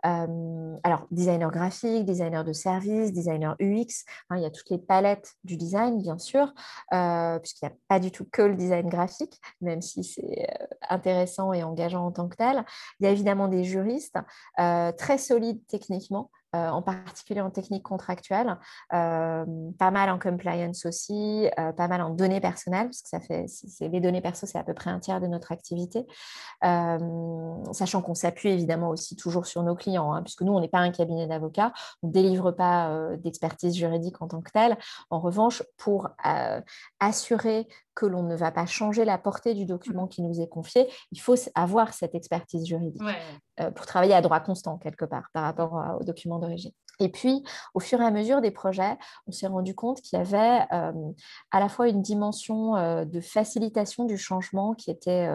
[0.07, 4.07] Euh, alors, designers graphiques, designers de service, designers UX.
[4.31, 6.55] Hein, il y a toutes les palettes du design, bien sûr,
[6.95, 10.67] euh, puisqu'il n'y a pas du tout que le design graphique, même si c'est euh,
[10.89, 12.65] intéressant et engageant en tant que tel.
[13.01, 14.17] Il y a évidemment des juristes
[14.57, 16.31] très solides techniquement.
[16.57, 18.57] Euh, en particulier en technique contractuelle,
[18.95, 19.45] euh,
[19.79, 23.45] pas mal en compliance aussi, euh, pas mal en données personnelles, parce que ça fait,
[23.81, 26.07] les données perso, c'est à peu près un tiers de notre activité,
[26.63, 30.79] sachant qu'on s'appuie évidemment aussi toujours sur nos clients, hein, puisque nous, on n'est pas
[30.79, 34.79] un cabinet d'avocats, on ne délivre pas d'expertise juridique en tant que telle.
[35.11, 36.09] En revanche, pour
[36.99, 40.87] assurer que l'on ne va pas changer la portée du document qui nous est confié,
[41.11, 43.03] il faut avoir cette expertise juridique
[43.75, 46.71] pour travailler à droit constant quelque part par rapport au document d'origine.
[47.01, 50.23] Et puis, au fur et à mesure des projets, on s'est rendu compte qu'il y
[50.23, 55.29] avait à la fois une dimension de facilitation du changement qui était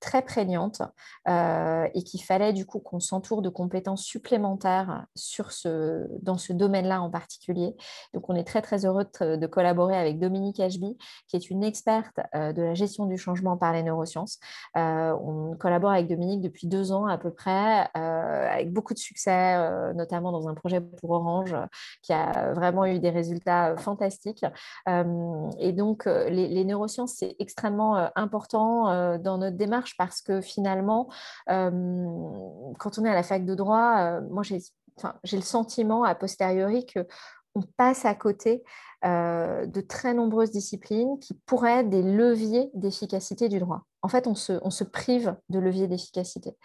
[0.00, 0.82] très prégnante
[1.26, 7.02] et qu'il fallait du coup qu'on s'entoure de compétences supplémentaires sur ce, dans ce domaine-là
[7.02, 7.74] en particulier.
[8.14, 10.96] Donc, on est très, très heureux de, collaborer avec Dominique Ashby,
[11.28, 14.38] qui est une experte de la gestion du changement par les neurosciences.
[14.76, 19.58] on collabore avec Dominique depuis deux ans à peu près, avec beaucoup de succès,
[19.94, 21.54] notamment dans un projet pour Orange,
[22.02, 24.44] qui a vraiment eu des résultats fantastiques.
[24.88, 30.40] Euh, et donc, euh, les, neurosciences, c'est extrêmement euh, important dans notre démarche parce que
[30.40, 31.08] finalement,
[31.46, 37.06] quand on est à la fac de droit, moi, j'ai le sentiment a posteriori que
[37.54, 38.62] on passe à côté
[39.04, 43.84] de très nombreuses disciplines qui pourraient être des leviers d'efficacité du droit.
[44.02, 46.56] En fait, on se, on se prive de leviers d'efficacité.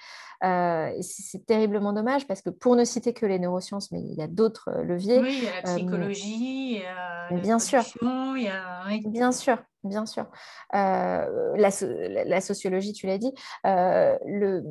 [0.43, 4.21] Euh, c'est terriblement dommage parce que pour ne citer que les neurosciences, mais il y
[4.21, 5.19] a d'autres euh, leviers.
[5.19, 7.81] Oui, il y a la euh, psychologie, il y a la bien sûr.
[8.01, 8.87] il y a...
[9.05, 10.25] Bien sûr, bien sûr.
[10.73, 13.33] la, la, sociologie, tu l'as dit.
[13.63, 14.63] le,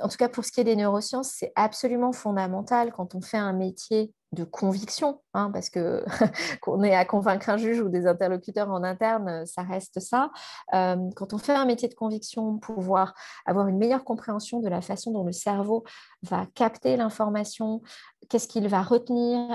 [0.00, 3.38] en tout cas, pour ce qui est des neurosciences, c'est absolument fondamental quand on fait
[3.38, 6.04] un métier de conviction, hein, parce que
[6.60, 10.30] qu'on est à convaincre un juge ou des interlocuteurs en interne, ça reste ça.
[10.74, 13.14] Euh, quand on fait un métier de conviction, pouvoir
[13.46, 15.84] avoir une meilleure compréhension de la façon dont le cerveau
[16.22, 17.80] va capter l'information,
[18.28, 19.48] qu'est-ce qu'il va retenir,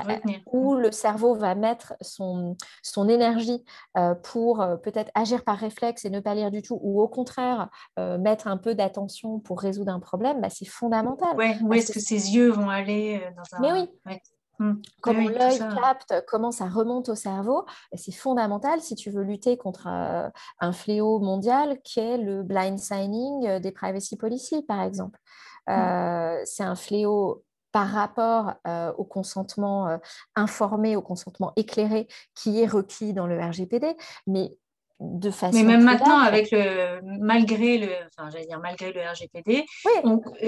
[0.51, 3.63] où le cerveau va mettre son, son énergie
[3.97, 7.07] euh, pour euh, peut-être agir par réflexe et ne pas lire du tout, ou au
[7.07, 11.35] contraire mettre un peu d'attention pour résoudre un problème, bah, c'est fondamental.
[11.61, 13.61] où est-ce que ses yeux vont aller dans un...
[13.61, 13.71] Mais
[14.05, 14.19] oui.
[14.63, 14.81] Mmh.
[15.01, 19.87] Comment l'œil capte, comment ça remonte au cerveau, c'est fondamental si tu veux lutter contre
[19.87, 20.29] euh,
[20.61, 25.19] un, fléau mondial qui est le blind signing euh, des privacy policy, par exemple.
[25.67, 25.71] Mmh.
[25.71, 28.53] Euh, c'est un fléau par rapport
[28.99, 29.97] au consentement
[30.35, 33.97] informé, au consentement éclairé qui est requis dans le RGPD,
[34.27, 34.55] mais
[34.99, 39.65] mais même maintenant, avec le, malgré le, enfin, j'allais dire malgré le RGPD,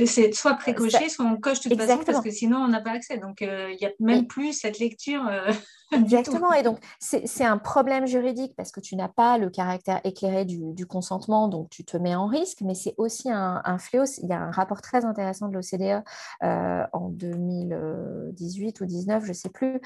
[0.06, 2.82] c'est soit euh, précoché, soit on coche de toute façon parce que sinon on n'a
[2.82, 3.18] pas accès.
[3.18, 5.28] Donc euh, il n'y a même plus cette lecture.
[5.28, 5.52] Euh,
[5.92, 6.52] Exactement.
[6.54, 10.86] Et donc c'est un problème juridique parce que tu n'as pas le caractère éclairé du,
[10.88, 12.62] consentement, donc tu te mets en risque.
[12.62, 14.06] Mais c'est aussi un, un, fléau.
[14.24, 16.04] Il y a un rapport très intéressant de l'OCDE
[16.42, 19.80] en 2018 ou 2019, je ne sais plus,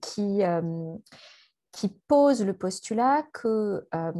[0.00, 0.42] qui
[1.72, 4.12] qui pose le postulat que euh,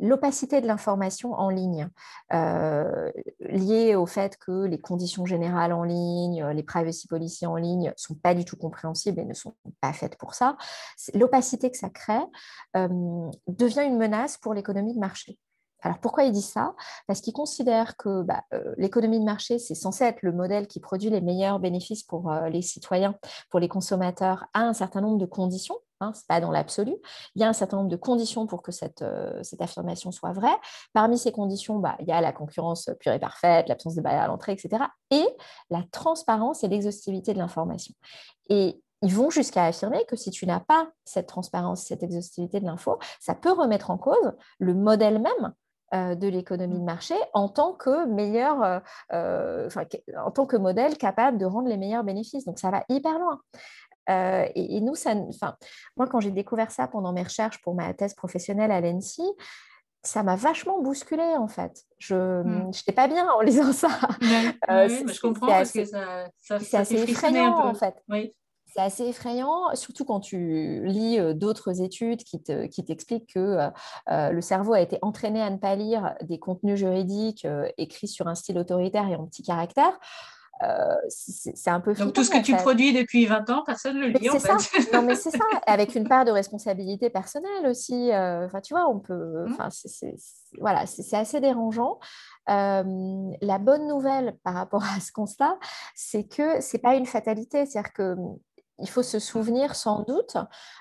[0.00, 1.88] l'opacité de l'information en ligne,
[2.32, 7.88] euh, liée au fait que les conditions générales en ligne, les privacy policy en ligne
[7.88, 10.56] ne sont pas du tout compréhensibles et ne sont pas faites pour ça,
[11.14, 12.18] l'opacité que ça crée
[12.76, 15.38] euh, devient une menace pour l'économie de marché.
[15.82, 16.74] Alors pourquoi il dit ça?
[17.06, 18.42] Parce qu'il considère que bah,
[18.78, 22.62] l'économie de marché, c'est censé être le modèle qui produit les meilleurs bénéfices pour les
[22.62, 23.14] citoyens,
[23.50, 25.76] pour les consommateurs, à un certain nombre de conditions.
[26.00, 26.94] Hein, ce n'est pas dans l'absolu.
[27.34, 30.56] Il y a un certain nombre de conditions pour que cette, euh, affirmation soit vraie.
[30.92, 34.22] Parmi ces conditions, bah, il y a la concurrence pure et parfaite, l'absence de barrière
[34.22, 34.84] à l'entrée, etc.
[35.10, 35.26] Et
[35.70, 37.94] la transparence et l'exhaustivité de l'information.
[38.48, 42.64] Et ils vont jusqu'à affirmer que si tu n'as pas cette transparence, cette exhaustivité de
[42.64, 45.52] l'info, ça peut remettre en cause le modèle même
[45.94, 49.68] euh, de l'économie de marché en tant que meilleur, euh,
[50.16, 52.46] en tant que modèle capable de rendre les meilleurs bénéfices.
[52.46, 53.40] Donc ça va hyper loin.
[54.10, 55.14] Euh, et, nous, ça,
[55.96, 59.22] moi, quand j'ai découvert ça pendant mes recherches pour ma thèse professionnelle à l'ENSI,
[60.02, 61.82] ça m'a vachement bousculée en fait.
[61.98, 62.94] Je n'étais hmm.
[62.94, 63.88] pas bien en lisant ça.
[64.68, 67.94] Euh, oui, je comprends parce que ça, c'est assez effrayant en fait.
[68.66, 73.70] C'est assez effrayant, surtout quand tu lis euh, d'autres études qui, t'expliquent que
[74.08, 77.46] le cerveau a été entraîné à ne pas lire des contenus juridiques
[77.78, 79.98] écrits sur un style autoritaire et en petit caractère.
[80.62, 84.06] Euh, c'est un peu Donc tout ce que tu produis depuis 20 ans, personne ne
[84.06, 84.28] le lit.
[84.30, 84.56] C'est ça.
[84.92, 85.44] non, mais c'est ça.
[85.66, 88.12] Avec une part de responsabilité personnelle aussi.
[88.12, 89.46] Euh, enfin, tu vois, on peut.
[89.46, 89.52] Mmh.
[89.52, 90.14] Enfin, c'est
[90.60, 91.98] voilà, c'est assez dérangeant.
[92.48, 95.58] Euh, la bonne nouvelle par rapport à ce constat,
[95.94, 97.66] c'est que c'est pas une fatalité.
[97.66, 98.14] C'est-à-dire que
[98.78, 100.36] il faut se souvenir sans doute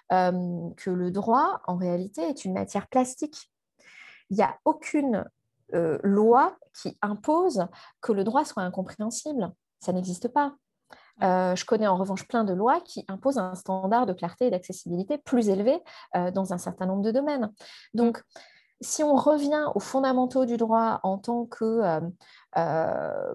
[0.09, 3.51] que le droit, en réalité, est une matière plastique.
[4.31, 5.23] Il n'y a aucune
[5.71, 7.67] loi qui impose
[8.01, 9.51] que le droit soit incompréhensible.
[9.83, 10.55] Ça n'existe pas.
[11.23, 14.49] Euh, je connais en revanche plein de lois qui imposent un standard de clarté et
[14.49, 15.77] d'accessibilité plus élevé
[16.15, 17.51] euh, dans un certain nombre de domaines.
[17.93, 18.23] Donc,
[18.79, 21.99] si on revient aux fondamentaux du droit en tant que
[22.57, 23.33] euh,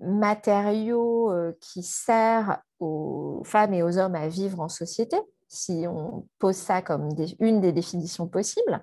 [0.00, 6.56] matériau qui sert aux femmes et aux hommes à vivre en société, si on pose
[6.56, 8.82] ça comme une des définitions possibles,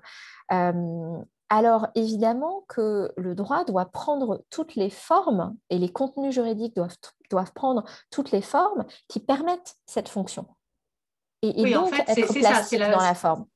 [1.54, 6.96] alors évidemment que le droit doit prendre toutes les formes et les contenus juridiques doivent,
[7.30, 10.48] doivent prendre toutes les formes qui permettent cette fonction.
[11.42, 13.46] Et, donc être plastique dans la forme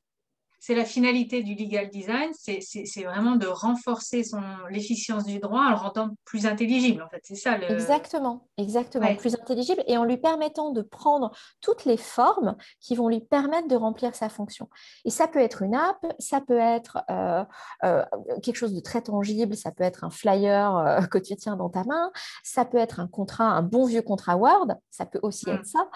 [0.59, 4.23] c'est la finalité du legal design, c'est vraiment de renforcer
[4.71, 7.03] l'efficience du droit en le rendant plus intelligible.
[7.03, 7.57] En fait, c'est ça.
[7.57, 7.71] Le...
[7.71, 13.09] Exactement, exactement, plus intelligible et en lui permettant de prendre toutes les formes qui vont
[13.09, 14.68] lui permettre de remplir sa fonction.
[15.05, 17.44] Et ça peut être une app, ça peut être euh,
[17.85, 18.05] euh,
[18.42, 21.68] quelque chose de très tangible, ça peut être un flyer euh, que tu tiens dans
[21.68, 22.11] ta main,
[22.42, 25.55] ça peut être un contrat, un bon vieux contrat Word, ça peut aussi mm.
[25.55, 25.88] être ça.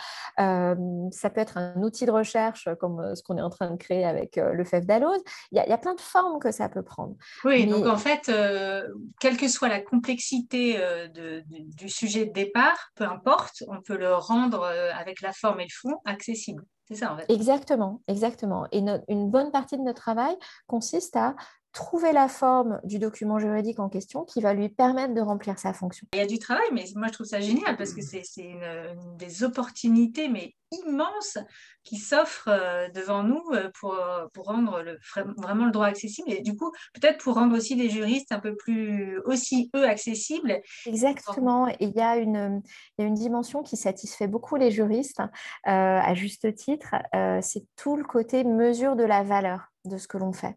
[1.10, 4.04] ça peut être un outil de recherche comme ce qu'on est en train de créer
[4.04, 5.20] avec le fève d'alose.
[5.50, 7.14] Il, y, a plein de formes que ça peut prendre.
[7.44, 8.86] Oui, donc en fait, euh,
[9.20, 11.08] quelle que soit la complexité euh,
[11.48, 15.64] du sujet de départ, peu importe, on peut le rendre euh, avec la forme et
[15.64, 16.64] le fond accessible.
[16.88, 17.26] C'est ça en fait.
[17.28, 18.66] Exactement, exactement.
[18.72, 20.36] Et une bonne partie de notre travail
[20.66, 21.34] consiste à
[21.72, 25.72] trouver la forme du document juridique en question qui va lui permettre de remplir sa
[25.72, 26.06] fonction.
[26.12, 29.16] Il y a du travail, mais moi je trouve ça génial parce que c'est une,
[29.16, 30.54] des opportunités mais
[30.86, 31.36] immenses
[31.84, 33.98] qui s'offrent euh, devant nous euh, pour,
[34.32, 34.98] pour rendre le,
[35.36, 38.54] vraiment le droit accessible et du coup peut-être pour rendre aussi les juristes un peu
[38.56, 40.60] plus aussi eux accessibles.
[40.86, 42.62] Exactement, et il y a une,
[42.98, 45.26] il y a une dimension qui satisfait beaucoup les juristes euh,
[45.66, 46.94] à juste titre,
[47.42, 50.56] c'est tout le côté mesure de la valeur de ce que l'on fait.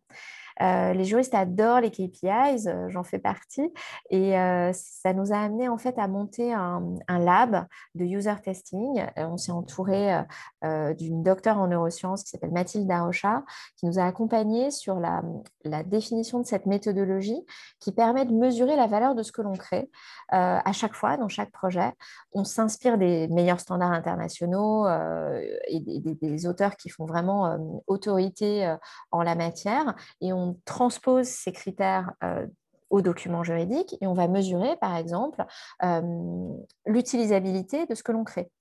[0.62, 3.74] Euh, les juristes adorent les KPIs, euh, j'en fais partie,
[4.10, 9.04] et euh, ça nous a amené en fait à monter un, lab de user testing.
[9.18, 10.22] on s'est entouré
[10.98, 13.44] d'une docteure en neurosciences qui s'appelle Mathilde Darocha,
[13.78, 15.24] qui nous a accompagnés sur la,
[15.64, 17.46] la, définition de cette méthodologie
[17.80, 19.90] qui permet de mesurer la valeur de ce que l'on crée
[20.30, 21.94] à chaque fois dans chaque projet.
[22.34, 24.88] On s'inspire des meilleurs standards internationaux
[25.68, 28.76] et des, des, auteurs qui font vraiment autorité
[29.12, 32.46] en la matière, et on transpose ces critères euh,
[32.90, 35.44] aux documents juridiques et on va mesurer, par exemple,
[35.84, 36.02] euh,
[36.86, 38.52] l'utilisabilité de ce que l'on crée,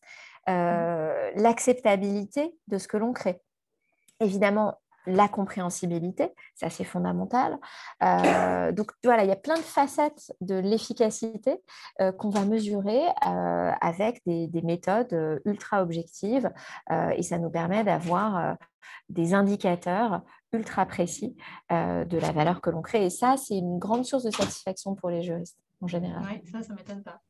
[0.49, 3.41] euh, l'acceptabilité de ce que l'on crée.
[4.20, 7.59] Évidemment, la compréhensibilité, ça c'est fondamental.
[8.72, 11.62] donc voilà, il y a plein de facettes de l'efficacité
[12.16, 16.51] qu'on va mesurer avec des, des, méthodes ultra objectives
[16.91, 18.57] et ça nous permet d'avoir
[19.09, 20.22] des indicateurs
[20.55, 21.37] ultra précis
[21.73, 23.07] euh, de la valeur que l'on crée.
[23.07, 26.23] Et ça, c'est une grande source de satisfaction pour les juristes en général.
[26.25, 27.21] Oui, ça, ça ne m'étonne pas.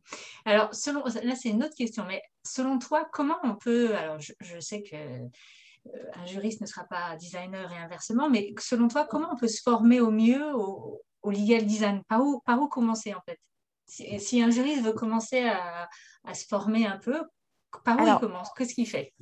[0.44, 4.60] Alors, selon, là, c'est une autre question, mais selon toi, comment on peut, alors je,
[4.60, 9.28] sais que euh, un juriste ne sera pas designer et inversement, mais selon toi, comment
[9.32, 12.02] on peut se former au mieux au, legal design?
[12.08, 13.38] Par où, par où commencer en fait?
[13.86, 15.88] Si, si, un juriste veut commencer à,
[16.24, 17.22] à, se former un peu,
[17.84, 18.48] par où il commence?
[18.56, 19.12] Qu'est-ce qu'il fait?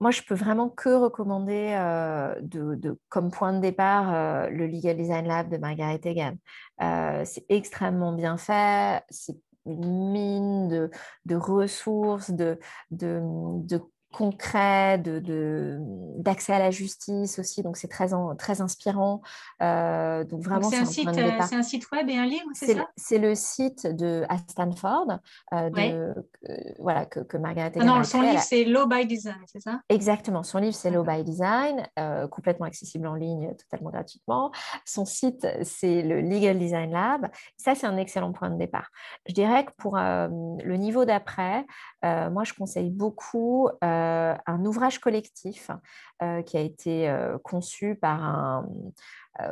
[0.00, 4.96] Moi, je peux vraiment que recommander euh, de, comme point de départ euh, le Legal
[4.96, 6.36] Design Lab de Margaret Egan.
[6.80, 9.36] Euh, c'est extrêmement bien fait, c'est
[9.66, 10.90] une mine de,
[11.26, 12.58] de ressources, de,
[12.90, 13.82] de, de
[14.12, 17.62] concret, d'accès de, à la justice aussi.
[17.62, 19.20] Donc, c'est très, très inspirant.
[19.62, 22.88] Euh, donc, vraiment, c'est un, site, euh, un site web et un livre, c'est ça?
[22.96, 25.18] C'est le site de, à Stanford
[25.52, 26.14] euh, de,
[26.78, 29.80] voilà, que, que Margaret ah Non, son livre, c'est Law by Design, c'est ça?
[29.88, 30.42] Exactement.
[30.42, 31.86] Son livre, c'est Law by Design,
[32.30, 34.52] complètement accessible en ligne, totalement gratuitement.
[34.84, 37.28] Son site, c'est le Legal Design Lab.
[37.56, 38.90] Ça, c'est un excellent point de départ.
[39.26, 41.66] Je dirais que pour le niveau d'après,
[42.02, 45.70] moi, je conseille beaucoup euh, un ouvrage collectif
[46.22, 48.68] euh, qui a été euh, conçu par un,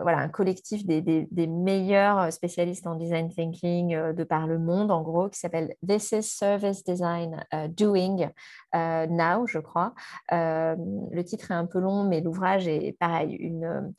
[0.03, 5.03] voilà, un collectif des, des, meilleurs spécialistes en design thinking de par le monde, en
[5.03, 8.31] gros, qui s'appelle This is Service Design Doing
[8.75, 9.95] Now, je crois.
[10.33, 13.95] le titre est un peu long, mais l'ouvrage est pareil, une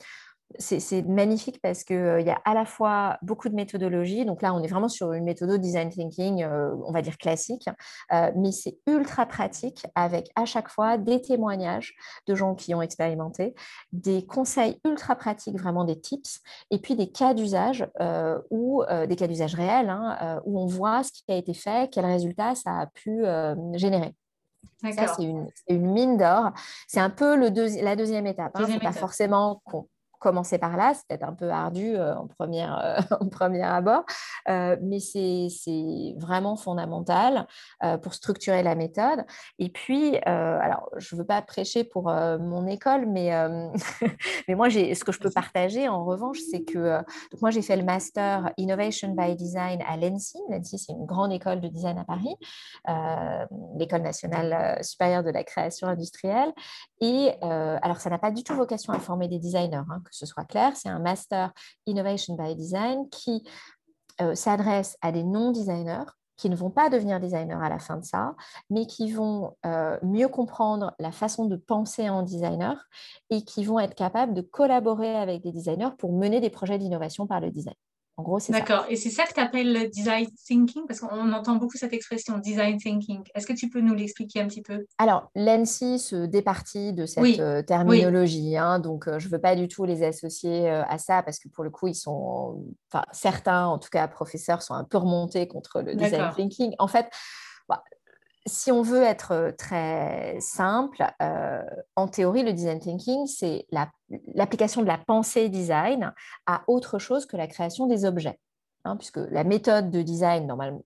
[0.58, 4.24] c'est magnifique parce qu'il euh, y a à la fois beaucoup de méthodologie.
[4.24, 7.68] Donc là, on est vraiment sur une méthode design thinking, euh, on va dire classique,
[8.12, 11.94] euh, mais c'est ultra pratique avec à chaque fois des témoignages
[12.26, 13.54] de gens qui ont expérimenté,
[13.92, 16.40] des conseils ultra pratiques, vraiment des tips,
[16.70, 17.86] et puis des cas d'usage
[18.50, 22.06] ou des cas d'usage réels hein, où on voit ce qui a été fait, quels
[22.06, 23.24] résultats ça a pu
[23.74, 24.14] générer.
[24.82, 26.52] Ça, c'est une, mine d'or.
[26.86, 27.48] C'est un peu le
[27.82, 28.52] la deuxième étape.
[28.54, 28.78] Hein.
[28.80, 29.60] pas forcément
[30.18, 34.04] commencer par là, c'est peut-être un peu ardu euh, en, première, euh, en premier abord,
[34.48, 35.48] euh, mais c'est
[36.16, 37.46] vraiment fondamental
[38.02, 39.24] pour structurer la méthode.
[39.58, 43.30] Et puis, alors, je ne veux pas prêcher pour mon école, mais,
[44.48, 46.98] mais moi, ce que je peux partager en revanche, c'est que
[47.30, 50.38] donc moi, j'ai fait le master Innovation by Design à l'ENSI.
[50.50, 52.34] L'ENSI, c'est une grande école de design à Paris,
[53.76, 56.52] l'école nationale supérieure de la création industrielle.
[57.00, 59.76] Et alors, ça n'a pas du tout vocation à former des designers.
[59.90, 61.52] Hein, que ce soit clair, c'est un master
[61.86, 63.44] Innovation by Design qui
[64.20, 66.04] euh, s'adresse à des non-designers
[66.38, 68.34] qui ne vont pas devenir designers à la fin de ça,
[68.70, 72.88] mais qui vont euh, mieux comprendre la façon de penser en designer
[73.28, 77.26] et qui vont être capables de collaborer avec des designers pour mener des projets d'innovation
[77.26, 77.74] par le design.
[78.18, 78.84] En gros, c'est D'accord.
[78.88, 80.88] Et c'est ça que tu appelles le design thinking?
[80.88, 83.22] Parce qu'on entend beaucoup cette expression design thinking.
[83.32, 84.86] Est-ce que tu peux nous l'expliquer un petit peu?
[84.98, 88.56] Alors, l'ENSI se départit de cette euh, terminologie.
[88.56, 91.38] Hein, donc, euh, je ne veux pas du tout les associer euh, à ça parce
[91.38, 92.64] que pour le coup, ils sont.
[92.90, 96.74] Enfin, certains, en tout cas, professeurs, sont un peu remontés contre le design thinking.
[96.80, 97.06] En fait,
[97.68, 97.84] bah,
[98.48, 101.62] si on veut être euh, très simple, euh,
[101.96, 103.66] en théorie, le design thinking, c'est
[104.34, 106.12] l'application de la pensée design
[106.46, 108.38] à autre chose que la création des objets.
[108.84, 110.82] Hein, puisque la méthode de design, normalement,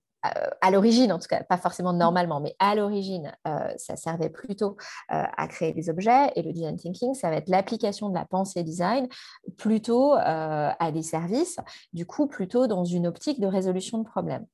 [0.61, 3.35] à l'origine, en tout cas, pas forcément normalement, mais à l'origine,
[3.75, 4.77] ça servait plutôt
[5.09, 6.31] à créer des objets.
[6.37, 9.09] Et le design thinking, ça va être l'application de la pensée design
[9.57, 11.59] plutôt à des services,
[11.91, 14.45] du coup, plutôt dans une optique de résolution de problèmes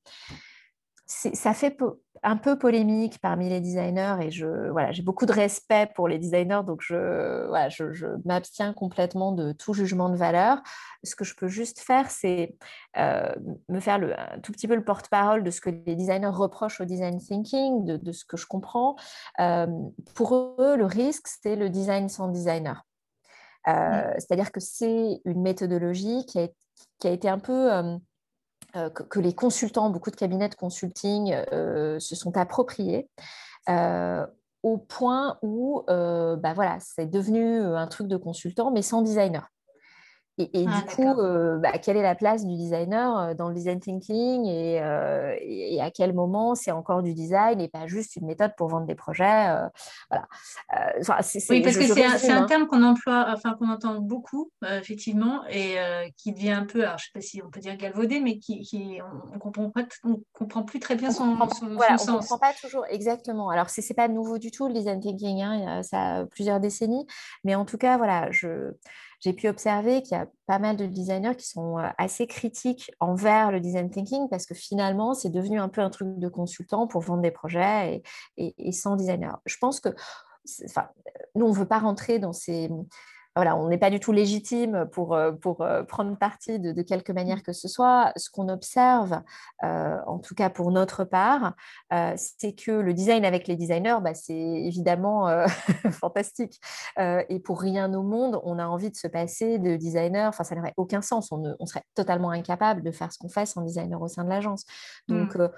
[1.10, 1.76] ça fait
[2.22, 6.18] un peu polémique parmi les designers et je voilà j'ai beaucoup de respect pour les
[6.18, 10.62] designers donc je voilà, je, m'abstiens complètement de tout jugement de valeur.
[11.02, 12.54] Ce que je peux juste faire c'est
[12.96, 13.34] euh,
[13.68, 16.80] me faire le, un tout petit peu le porte-parole de ce que les designers reprochent
[16.80, 18.94] au design thinking de, de ce que je comprends.
[19.40, 19.66] Euh,
[20.14, 22.86] pour eux le risque c'est le design sans designer.
[23.66, 26.48] Euh, c'est-à-dire que c'est une méthodologie qui a,
[27.00, 27.98] qui a été un peu
[28.76, 33.08] euh, que, les consultants, beaucoup de cabinets de consulting euh, se sont appropriés
[33.68, 34.26] euh,
[34.62, 39.48] au point où bah voilà, c'est devenu un truc de consultant, mais sans designer.
[40.52, 43.54] Et, ah, du coup, euh, bah, quelle est la place du designer euh, dans le
[43.54, 48.26] design thinking euh, et, à quel moment c'est encore du design et pas juste une
[48.26, 49.20] méthode pour vendre des projets
[50.10, 50.26] voilà.
[51.50, 52.46] oui, parce que c'est un, hein.
[52.46, 55.76] terme qu'on emploie, enfin qu'on entend beaucoup, effectivement, et
[56.16, 58.38] qui devient un peu, alors je ne sais pas si on peut dire galvaudé, mais
[58.38, 59.70] qui, on ne comprend,
[60.32, 61.62] comprend plus très bien son, sens.
[61.62, 63.50] On ne comprend pas toujours exactement.
[63.50, 67.06] Alors, ce n'est pas nouveau du tout, le design thinking, hein, ça a plusieurs décennies,
[67.44, 68.72] mais en tout cas, voilà, je
[69.20, 72.90] j'ai pu observer qu'il y a pas mal de designers qui sont euh, assez critiques
[73.00, 76.86] envers le design thinking parce que finalement, c'est devenu un peu un truc de consultant
[76.86, 78.02] pour vendre des projets
[78.36, 79.38] et, sans designer.
[79.44, 79.90] Je pense que,
[80.64, 80.88] enfin,
[81.34, 82.70] nous, on ne veut pas rentrer dans ces
[83.36, 87.12] voilà, on n'est pas du tout légitime pour, euh, pour euh, prendre parti de, quelque
[87.12, 87.42] manière mmh.
[87.42, 88.12] que ce soit.
[88.16, 89.20] Ce qu'on observe,
[89.62, 91.54] euh, en tout cas pour notre part,
[92.16, 95.28] c'est que le design avec les designers, bah, c'est évidemment
[95.92, 96.60] fantastique.
[96.98, 100.28] et pour rien au monde, on a envie de se passer de designer.
[100.28, 101.30] Enfin, ça n'aurait aucun sens.
[101.32, 104.28] On, on, serait totalement incapable de faire ce qu'on fait sans designer au sein de
[104.28, 104.64] l'agence.
[105.08, 105.50] Donc, mmh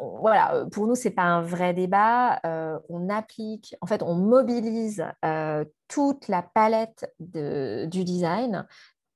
[0.00, 2.40] voilà, euh, pour nous, ce n'est pas un vrai débat.
[2.44, 8.66] Euh, on applique, en fait, on mobilise euh, toute la palette du design,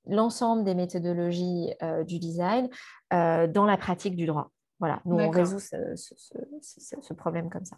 [0.06, 1.70] l'ensemble des méthodologies
[2.06, 2.68] du design
[3.10, 4.50] dans la pratique du droit.
[4.80, 7.76] Voilà, nous, on résout ce, problème comme ça.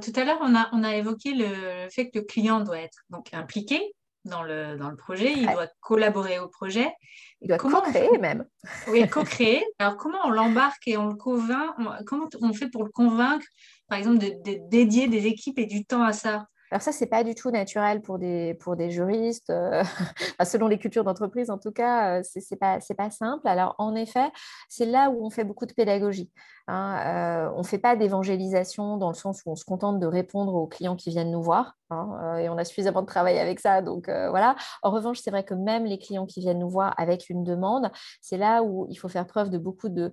[0.00, 3.04] tout à l'heure, on a, on a évoqué le fait que le client doit être
[3.10, 3.94] donc impliqué
[4.24, 6.92] dans le, dans le projet, il doit collaborer au projet.
[7.40, 8.44] Il doit co-créer même.
[8.88, 9.64] Oui, co-créer.
[9.78, 11.74] Alors, comment on l'embarque et on le convainc?
[12.06, 13.46] Comment on fait pour le convaincre,
[13.88, 14.34] par exemple, de,
[14.68, 16.46] dédier des équipes et du temps à ça?
[16.70, 19.50] Alors ça, c'est pas du tout naturel pour des, pour des juristes.
[19.50, 19.82] Euh,
[20.44, 23.46] selon les cultures d'entreprise, en tout cas, euh, c'est n'est pas, pas simple.
[23.48, 24.30] Alors en effet,
[24.68, 26.30] c'est là où on fait beaucoup de pédagogie.
[26.68, 27.46] Hein.
[27.48, 30.54] Euh, on ne fait pas d'évangélisation dans le sens où on se contente de répondre
[30.54, 31.74] aux clients qui viennent nous voir.
[31.90, 33.82] Hein, et on a suffisamment de travail avec ça.
[33.82, 34.54] Donc voilà.
[34.82, 37.90] En revanche, c'est vrai que même les clients qui viennent nous voir avec une demande,
[38.20, 40.12] c'est là où il faut faire preuve de beaucoup de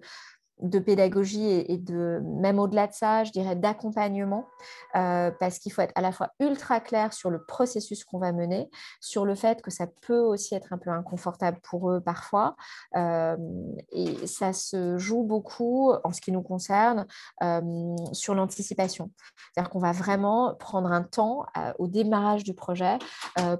[0.61, 4.47] de pédagogie et, de même au-delà de ça, je dirais d'accompagnement,
[4.95, 8.31] euh, parce qu'il faut être à la fois ultra clair sur le processus qu'on va
[8.31, 12.55] mener, sur le fait que ça peut aussi être un peu inconfortable pour eux parfois,
[12.95, 13.37] euh,
[13.91, 17.05] et ça se joue beaucoup en ce qui nous concerne
[17.43, 19.11] euh, sur l'anticipation.
[19.53, 21.45] C'est-à-dire qu'on va vraiment prendre un temps
[21.77, 22.97] au démarrage du projet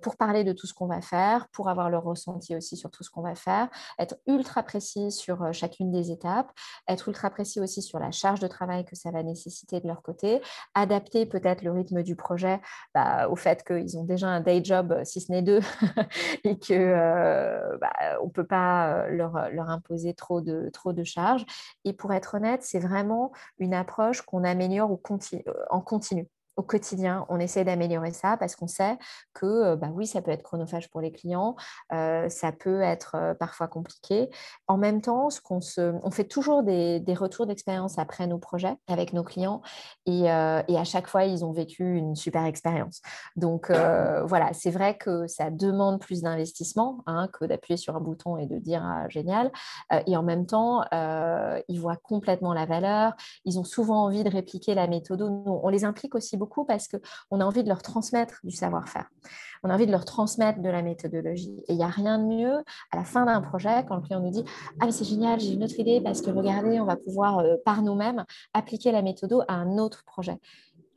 [0.02, 3.04] pour parler de tout ce qu'on va faire, pour avoir le ressenti aussi sur tout
[3.04, 3.70] ce qu'on va faire,
[4.00, 6.52] être ultra précis sur chacune des étapes
[6.88, 10.02] être ultra précis aussi sur la charge de travail que ça va nécessiter de leur
[10.02, 10.42] côté,
[10.74, 12.62] adapter peut-être le rythme du projet
[12.94, 15.60] bah, au fait qu'ils ont déjà un day job, euh, si ce n'est deux,
[16.44, 21.46] et qu'on euh, bah, ne peut pas euh, leur, imposer trop de, trop de charges.
[21.86, 24.92] Et pour être honnête, c'est vraiment une approche qu'on améliore
[25.70, 26.28] en continu
[26.58, 28.98] au quotidien, on essaie d'améliorer ça parce qu'on sait
[29.34, 31.56] que, euh, bah oui, ça peut être chronophage pour les clients,
[31.94, 34.30] euh, ça peut être euh, parfois compliqué.
[34.68, 38.76] En même temps, ce qu'on se, on fait toujours des, retours d'expérience après nos projets
[38.88, 39.62] avec nos clients
[40.06, 43.02] et, à chaque fois, ils ont vécu une super expérience.
[43.36, 48.38] Donc voilà, c'est vrai que ça demande plus d'investissement hein, que d'appuyer sur un bouton
[48.38, 49.52] et de dire ah, génial.
[50.06, 50.84] et en même temps,
[51.68, 53.14] ils voient complètement la valeur.
[53.46, 55.22] Ils ont souvent envie de répliquer la méthode.
[55.22, 59.08] on les implique aussi beaucoup parce qu'on a envie de leur transmettre du savoir-faire.
[59.64, 61.64] On a envie de leur transmettre de la méthodologie.
[61.68, 62.58] Et il n'y a rien de mieux
[62.92, 64.44] à la fin d'un projet quand le client nous dit
[64.80, 67.56] Ah, mais c'est génial, j'ai une autre idée parce que regardez, on va pouvoir euh,
[67.66, 70.40] par nous-mêmes appliquer la méthode à un autre projet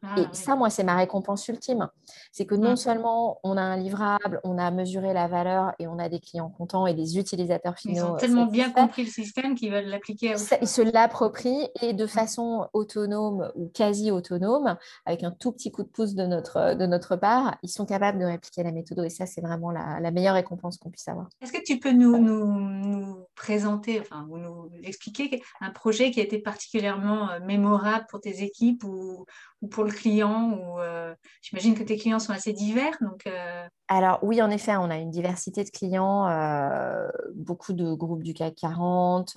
[0.02, 1.88] Ah et ça, moi, c'est ma récompense ultime.
[2.32, 5.98] C'est que non seulement on a un livrable, on a mesuré la valeur et on
[5.98, 7.94] a des clients contents et des utilisateurs finaux.
[7.94, 10.34] Ils ont tellement bien compris le système qu'ils veulent l'appliquer.
[10.60, 15.82] Ils se l'approprient et de façon autonome ou quasi autonome, avec un tout petit coup
[15.82, 19.04] de pouce de notre, de notre part, ils sont capables de répliquer la méthode.
[19.04, 21.28] Et ça, c'est vraiment la, la, meilleure récompense qu'on puisse avoir.
[21.40, 26.20] Est-ce que tu peux nous, nous, nous présenter, enfin, ou nous expliquer un projet qui
[26.20, 29.26] a été particulièrement euh, mémorable pour tes équipes ou,
[29.62, 32.96] ou pour le client ou euh, J'imagine que tes clients sont assez divers.
[33.00, 37.92] Donc, euh, Alors oui, en effet, on a une diversité de clients, euh, beaucoup de
[37.92, 39.34] groupes du CAC 40,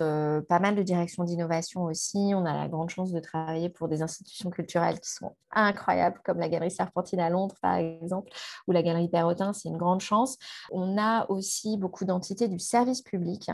[0.48, 2.32] pas mal de directions d'innovation aussi.
[2.34, 6.38] On a la grande chance de travailler pour des institutions culturelles qui sont incroyables, comme
[6.38, 8.30] la Galerie Serpentine à Londres, par exemple,
[8.66, 10.36] ou la Galerie Perrotin, c'est une grande chance.
[10.72, 13.50] On a aussi beaucoup d'entités du service public,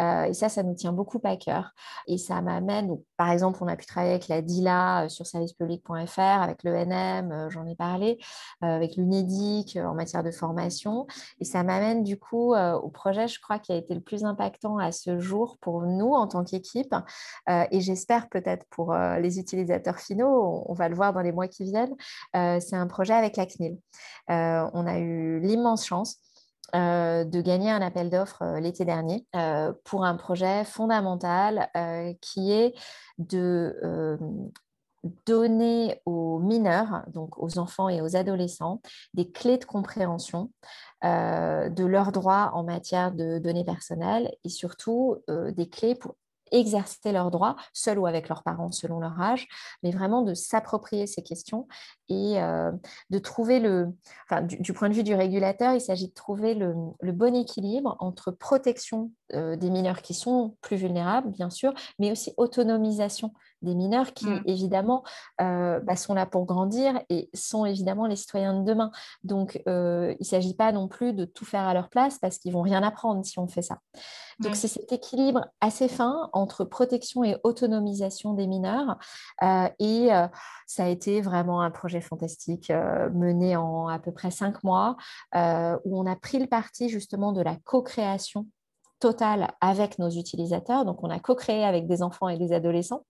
[0.00, 1.72] et ça, ça nous tient beaucoup à cœur.
[2.08, 6.62] Et ça m'amène, par exemple, on a pu travailler avec la DILA sur servicepublic.fr avec
[6.62, 8.18] l'ENM, euh, j'en ai parlé,
[8.62, 11.06] euh, avec l'UNEDIC euh, en matière de formation.
[11.40, 14.78] Et ça m'amène du coup au projet, je crois, qui a été le plus impactant
[14.78, 16.94] à ce jour pour nous en tant qu'équipe.
[17.48, 21.64] et j'espère peut-être pour les utilisateurs finaux, on, va le voir dans les mois qui
[21.64, 21.94] viennent,
[22.32, 23.78] c'est un projet avec la CNIL.
[24.28, 26.16] on a eu l'immense chance
[26.72, 29.26] de gagner un appel d'offres l'été dernier
[29.84, 31.68] pour un projet fondamental
[32.20, 32.74] qui est
[33.18, 34.18] de
[35.26, 38.80] donner aux mineurs, donc aux enfants et aux adolescents,
[39.12, 40.50] des clés de compréhension
[41.04, 46.16] euh, de leurs droits en matière de données personnelles et surtout euh, des clés pour
[46.50, 49.48] exercer leurs droits, seuls ou avec leurs parents selon leur âge,
[49.82, 51.66] mais vraiment de s'approprier ces questions
[52.08, 52.70] et euh,
[53.10, 53.88] de trouver le,
[54.42, 56.74] du, point de vue du régulateur, il s'agit de trouver le,
[57.12, 63.32] bon équilibre entre protection des mineurs qui sont plus vulnérables, bien sûr, mais aussi autonomisation
[63.64, 64.42] des mineurs qui, mmh.
[64.46, 65.02] évidemment,
[65.40, 68.90] euh, bah, sont là pour grandir et sont évidemment les citoyens de demain.
[69.24, 72.38] Donc, euh, il ne s'agit pas non plus de tout faire à leur place parce
[72.38, 73.78] qu'ils vont rien apprendre si on fait ça.
[74.40, 78.98] Donc, c'est cet équilibre assez fin entre protection et autonomisation des mineurs.
[79.42, 80.08] Euh, et
[80.66, 84.96] ça a été vraiment un projet fantastique mené en à peu près cinq mois
[85.34, 88.46] où on a pris le parti justement de la co-création
[89.00, 90.84] totale avec nos utilisateurs.
[90.84, 93.04] Donc, on a co-créé avec des enfants et des adolescents,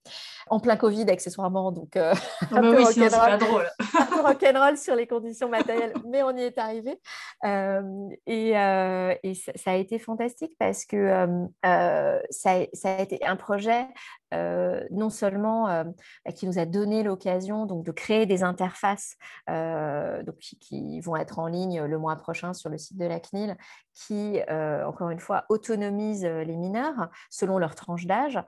[0.48, 1.72] en plein Covid accessoirement.
[1.72, 3.68] Donc, euh, ah un, bah peu oui, drôle.
[3.98, 7.00] un peu rock'n'roll sur les conditions matérielles, mais on y est arrivé.
[7.44, 7.82] Euh,
[8.26, 11.26] et, euh, et ça, a été fantastique parce que
[11.62, 13.86] ça, ça, a été un projet
[14.34, 15.84] euh, non seulement euh,
[16.24, 19.16] bah, qui nous a donné l'occasion donc, de créer des interfaces
[19.48, 23.20] euh, donc, qui, vont être en ligne le mois prochain sur le site de la
[23.20, 23.56] CNIL,
[23.94, 28.38] qui, encore une fois, autonomisent les mineurs selon leur tranche d'âge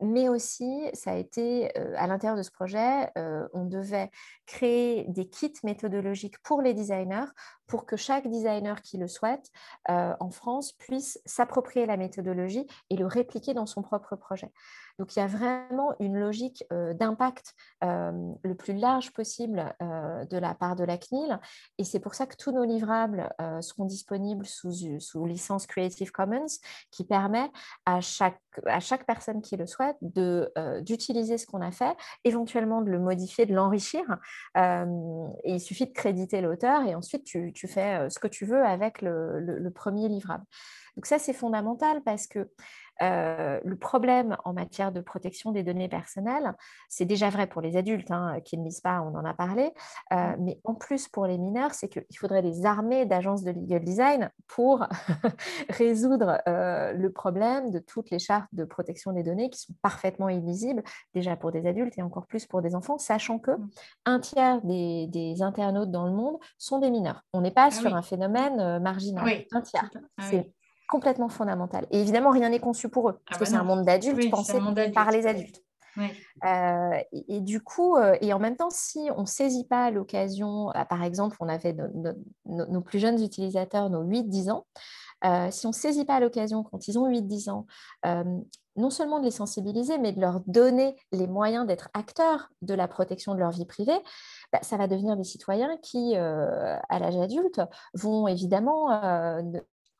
[0.00, 3.10] mais aussi, ça a été, à l'intérieur de ce projet,
[3.52, 4.10] on devait
[4.46, 7.26] créer des kits méthodologiques pour les designers
[7.66, 9.50] pour que chaque designer qui le souhaite
[9.88, 14.52] en France puisse s'approprier la méthodologie et le répliquer dans son propre projet.
[14.98, 20.76] Donc il y a vraiment une logique d'impact le plus large possible de la part
[20.76, 21.38] de la CNIL
[21.78, 26.46] et c'est pour ça que tous nos livrables seront disponibles sous, sous, licence Creative Commons
[26.90, 27.50] qui permet
[27.86, 32.90] à chaque, à chaque personne qui le souhaite d'utiliser ce qu'on a fait, éventuellement de
[32.90, 34.04] le modifier, de l'enrichir.
[34.56, 38.64] et il suffit de créditer l'auteur et ensuite tu, tu, fais ce que tu veux
[38.64, 40.44] avec le, le premier livrable.
[40.96, 42.48] Donc ça, c'est fondamental parce que
[43.02, 46.54] euh, le problème en matière de protection des données personnelles,
[46.88, 49.72] c'est déjà vrai pour les adultes hein, qui ne lisent pas, on en a parlé,
[50.12, 50.36] euh, mmh.
[50.40, 54.30] mais en plus pour les mineurs, c'est qu'il faudrait des armées d'agences de legal design
[54.46, 54.86] pour
[55.70, 60.28] résoudre euh, le problème de toutes les chartes de protection des données qui sont parfaitement
[60.28, 60.82] illisibles,
[61.14, 63.70] déjà pour des adultes et encore plus pour des enfants, sachant que mmh.
[64.06, 67.22] un tiers des, internautes dans le monde sont des mineurs.
[67.32, 69.44] On n'est pas ah sur un phénomène marginal.
[69.52, 69.90] Un tiers.
[70.18, 70.30] Ah
[70.88, 71.86] complètement fondamental.
[71.90, 74.30] Et évidemment, rien n'est conçu pour eux, parce ah que bah c'est un monde d'adultes
[74.30, 74.58] pensé
[74.92, 75.64] par les adultes.
[76.44, 80.70] Euh, et, du coup, euh, et en même temps, si on ne saisit pas l'occasion,
[80.74, 81.76] bah, par exemple, on avait
[82.44, 84.66] nos plus jeunes utilisateurs, nos 8-10 ans,
[85.24, 87.66] euh, si on ne saisit pas l'occasion quand ils ont 8-10 ans,
[88.76, 92.88] non seulement de les sensibiliser, mais de leur donner les moyens d'être acteurs de la
[92.88, 93.98] protection de leur vie privée,
[94.52, 97.60] bah, ça va devenir des citoyens qui, à l'âge adulte,
[97.94, 98.90] vont évidemment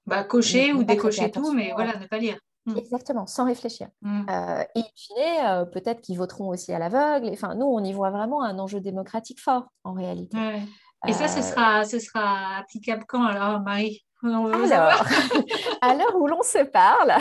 [0.06, 2.38] bah, cocher ou décocher tout, mais voilà, ne pas lire.
[2.66, 2.76] Mm.
[2.78, 3.88] Exactement, sans réfléchir.
[4.02, 4.26] Mm.
[4.30, 7.28] Euh, et in euh, peut-être qu'ils voteront aussi à l'aveugle.
[7.32, 10.38] Enfin, nous, on y voit vraiment un enjeu démocratique fort, en réalité.
[11.06, 14.04] Et ça, ce, euh, sera, ce sera applicable quand alors, Marie?
[14.24, 15.04] Alors,
[15.82, 17.12] à l'heure où l'on se parle,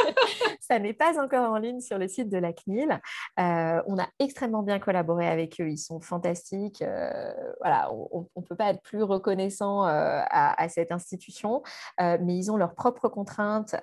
[0.60, 3.00] ça n'est pas encore en ligne sur le site de la CNIL.
[3.40, 6.82] Euh, on a extrêmement bien collaboré avec eux, ils sont fantastiques.
[6.82, 11.62] Euh, voilà, on ne peut pas être plus reconnaissant euh, à, cette institution,
[11.98, 13.74] mais ils ont leurs propres contraintes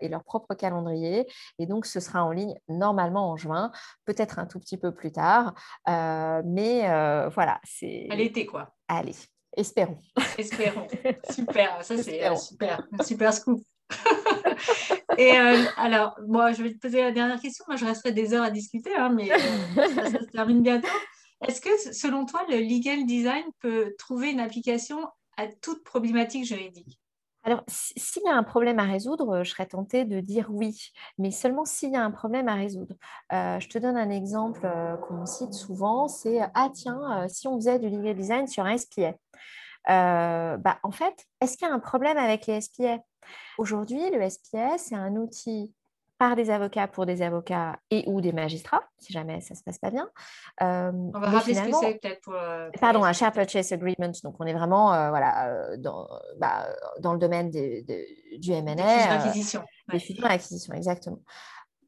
[0.00, 1.26] et leur propre calendrier.
[1.58, 3.72] Et donc, ce sera en ligne normalement en juin,
[4.04, 5.54] peut-être un tout petit peu plus tard.
[5.86, 6.82] mais
[7.30, 8.06] voilà, c'est...
[8.10, 8.74] À l'été, quoi.
[8.88, 9.14] Allez,
[9.58, 9.98] Espérons.
[10.38, 10.86] Espérons.
[11.32, 13.60] Super, ça c'est euh, super, un super scoop.
[15.18, 17.64] Et euh, alors, moi, je vais te poser la dernière question.
[17.66, 19.36] Moi, je resterai des heures à discuter, hein, mais euh,
[19.96, 20.86] ça, se termine bientôt.
[21.48, 27.00] Est-ce que, selon toi, le legal design peut trouver une application à toute problématique juridique?
[27.48, 31.30] Alors, s'il y a un problème à résoudre, je serais tentée de dire oui, mais
[31.30, 32.94] seulement s'il y a un problème à résoudre.
[33.30, 34.68] je te donne un exemple
[35.06, 39.14] qu'on cite souvent, c'est ah tiens, si on faisait du legal design sur un SPA.
[39.88, 42.98] Euh, bah, en fait, est-ce qu'il y a un problème avec les SPA
[43.56, 45.72] Aujourd'hui, le SPA, c'est un outil
[46.18, 49.62] par des avocats pour des avocats et ou des magistrats, si jamais ça ne se
[49.62, 50.08] passe pas bien.
[50.62, 54.12] Euh, on va rappeler ce que c'est peut-être pour, euh, Pardon, un share purchase agreement.
[54.24, 56.08] Donc, on est vraiment voilà, dans,
[56.38, 56.66] bah,
[57.00, 58.74] dans, le domaine du M&A.
[58.74, 59.62] Des fusions d'acquisition.
[59.92, 61.20] Des fusions d'acquisition, exactement.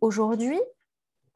[0.00, 0.60] Aujourd'hui,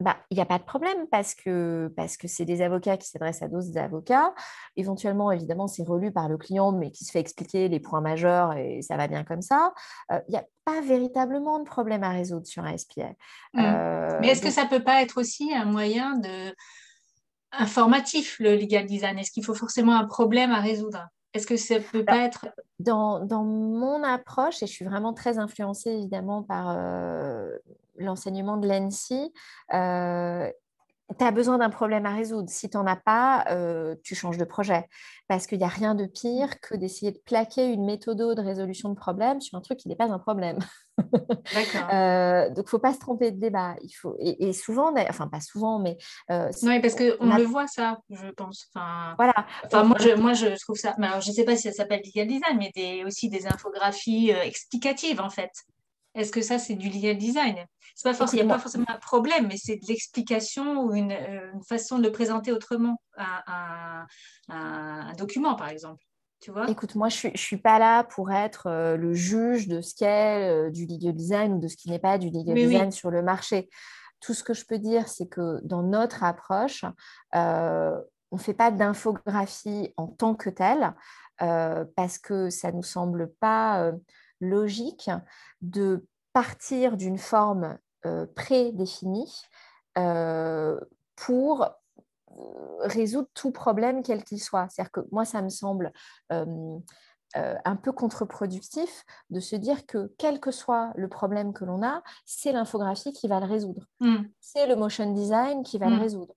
[0.01, 3.07] bah, il n'y a pas de problème parce que parce que c'est des avocats qui
[3.07, 4.33] s'adressent à d'autres avocats.
[4.75, 8.53] Éventuellement, évidemment, c'est relu par le client, mais qui se fait expliquer les points majeurs
[8.57, 9.73] et ça va bien comme ça.
[10.11, 13.11] Euh, il n'y a pas véritablement de problème à résoudre sur un SPA.
[13.53, 13.59] Mmh.
[13.59, 16.53] Euh, mais est-ce que ça ne peut pas être aussi un moyen de
[17.53, 19.17] informatif, le legal design?
[19.17, 21.07] Est-ce qu'il faut forcément un problème à résoudre?
[21.33, 22.47] Est-ce que ça peut pas être...
[22.79, 27.49] Dans, dans, mon approche, et je suis vraiment très influencée évidemment par euh,
[27.97, 29.31] l'enseignement de l'ENSI,
[29.73, 30.49] euh,
[31.17, 32.49] tu as besoin d'un problème à résoudre.
[32.49, 34.87] Si tu n'en as pas, euh, tu changes de projet.
[35.27, 38.89] Parce qu'il n'y a rien de pire que d'essayer de plaquer une méthode de résolution
[38.89, 40.57] de problème sur un truc qui n'est pas un problème.
[40.97, 41.89] D'accord.
[41.93, 43.75] euh, donc, il ne faut pas se tromper de débat.
[43.83, 44.15] Il faut...
[44.19, 45.97] et, souvent, enfin, pas souvent, mais.
[46.31, 48.69] Euh, oui, parce qu'on le voit, ça, je pense.
[48.73, 49.33] Enfin, voilà.
[49.65, 50.95] Enfin, moi, je, moi, je trouve ça.
[50.97, 54.31] alors, je ne sais pas si ça s'appelle legal design, mais des, aussi des infographies
[54.31, 55.51] explicatives, en fait.
[56.15, 57.65] Est-ce que ça, c'est du legal design?
[58.03, 61.51] Pas Il n'y a pas forcément un problème, mais c'est de l'explication ou une, euh,
[61.67, 64.05] façon de le présenter autrement, un,
[64.49, 66.03] un, document, par exemple.
[66.41, 66.69] Tu vois?
[66.69, 70.49] Écoute, moi, je ne suis, pas là pour être euh, le juge de ce qu'est
[70.49, 73.21] euh, du legal design ou de ce qui n'est pas du legal design sur le
[73.21, 73.69] marché.
[74.21, 76.83] Tout ce que je peux dire, c'est que dans notre approche,
[77.33, 80.93] on ne fait pas d'infographie en tant que telle
[81.37, 83.91] parce que ça ne nous semble pas
[84.39, 85.09] logique
[85.61, 89.41] de partir d'une forme euh, prédéfinie
[89.97, 90.79] euh,
[91.15, 91.69] pour euh,
[92.81, 94.67] résoudre tout problème quel qu'il soit.
[94.69, 95.91] C'est-à-dire que moi, ça me semble
[97.37, 102.01] un peu contre-productif de se dire que quel que soit le problème que l'on a,
[102.25, 103.87] c'est l'infographie qui va le résoudre.
[103.99, 104.23] Mmh.
[104.39, 106.01] C'est le motion design qui va le mmh.
[106.01, 106.35] résoudre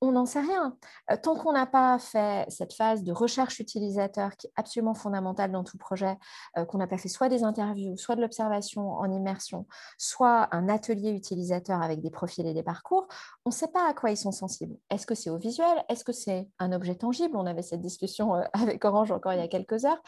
[0.00, 0.76] on n'en sait rien.
[1.10, 5.50] Euh, tant qu'on n'a pas fait cette phase de recherche utilisateur qui est absolument fondamentale
[5.50, 6.16] dans tout projet,
[6.56, 9.66] euh, qu'on n'a pas fait soit des interviews, soit de l'observation en immersion,
[9.98, 13.08] soit un atelier utilisateur avec des profils et des parcours,
[13.44, 14.76] on ne sait pas à quoi ils sont sensibles.
[14.90, 15.84] Est-ce que c'est au visuel?
[15.88, 17.36] Est-ce que c'est un objet tangible?
[17.36, 20.02] On avait cette discussion euh, avec Orange encore il y a quelques heures.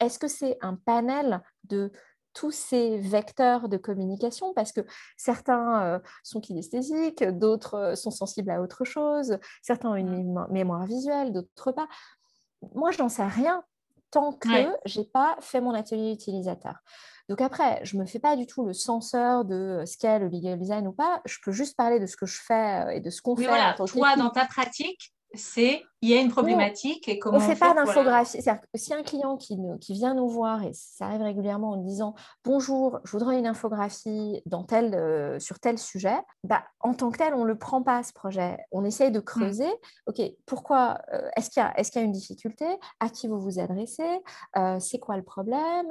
[0.00, 1.90] Est-ce que c'est un panel de
[2.36, 4.82] tous ces vecteurs de communication parce que
[5.16, 10.46] certains euh, sont kinesthésiques, d'autres euh, sont sensibles à autre chose, certains ont une mmh.
[10.50, 11.88] mémoire visuelle, d'autres pas.
[12.74, 13.64] Moi, je n'en sais rien
[14.10, 14.48] tant que
[14.84, 16.76] je n'ai pas fait mon atelier utilisateur.
[17.28, 20.28] Donc après, je ne me fais pas du tout le censeur de ce qu'est le
[20.28, 21.22] legal design ou pas.
[21.24, 23.46] Je peux juste parler de ce que je fais euh, et de ce qu'on fait.
[23.46, 27.46] Voilà, toi, dans ta pratique, c'est il y a une problématique et comment on ne
[27.46, 28.40] fait pas d'infographie.
[28.40, 31.76] C'est-à-dire que si un client qui, qui, vient nous voir, et ça arrive régulièrement en
[31.78, 32.14] disant
[32.44, 37.18] bonjour, je voudrais une infographie dans tel, euh, sur tel sujet, bah, en tant que
[37.18, 38.58] tel, on ne le prend pas ce projet.
[38.70, 39.24] On essaye de mmh.
[39.24, 39.72] creuser,
[40.06, 42.66] ok, pourquoi, euh, est-ce qu'il y, est qu'il y, a une difficulté?
[43.00, 44.20] À qui vous vous adressez?
[44.56, 45.88] Euh, C'est quoi le problème?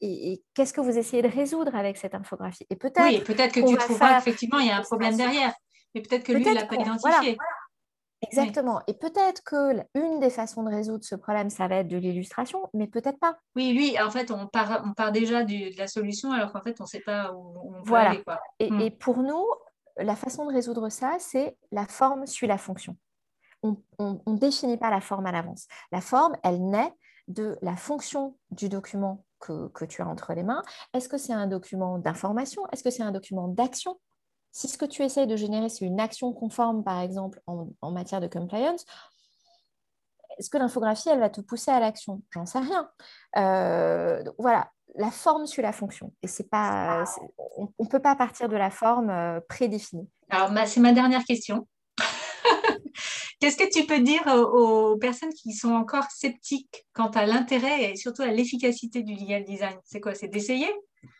[0.00, 2.66] Et, qu'est-ce que vous essayez de résoudre avec cette infographie?
[2.70, 5.52] Et peut-être oui, peut-être que tu trouveras qu'effectivement, il y a un problème derrière.
[5.94, 7.36] Mais peut-être que lui, il ne l'a pas identifié.
[8.22, 8.80] Exactement.
[8.86, 12.68] Et peut-être que une des façons de résoudre ce problème, ça va être de l'illustration,
[12.72, 13.36] mais peut-être pas.
[13.56, 16.80] Oui, lui, en fait, on part, on part déjà de la solution alors qu'en fait,
[16.80, 18.10] on ne sait pas où on voilà.
[18.10, 18.22] aller.
[18.22, 18.40] Quoi.
[18.60, 18.80] Hmm.
[18.80, 19.44] Et, pour nous,
[19.96, 22.96] la façon de résoudre ça, c'est la forme suit la fonction.
[23.62, 23.76] On
[24.26, 25.66] ne définit pas la forme à l'avance.
[25.92, 26.92] La forme, elle naît
[27.28, 30.62] de la fonction du document que, que tu as entre les mains.
[30.94, 32.62] Est-ce que c'est un document d'information?
[32.72, 33.98] Est-ce que c'est un document d'action?
[34.52, 38.20] Si ce que tu essayes de générer, c'est une action conforme, par exemple, en, matière
[38.20, 38.84] de compliance,
[40.38, 42.22] est-ce que l'infographie, elle va te pousser à l'action?
[42.30, 42.90] J'en sais rien.
[43.36, 46.12] Euh, voilà, la forme suit la fonction.
[46.22, 47.04] Et c'est pas,
[47.56, 50.08] on ne peut pas partir de la forme euh, prédéfinie.
[50.30, 51.66] Alors, c'est ma dernière question.
[53.40, 57.96] Qu'est-ce que tu peux dire aux, personnes qui sont encore sceptiques quant à l'intérêt et
[57.96, 59.76] surtout à l'efficacité du legal design?
[59.84, 60.14] C'est quoi?
[60.14, 60.72] C'est d'essayer?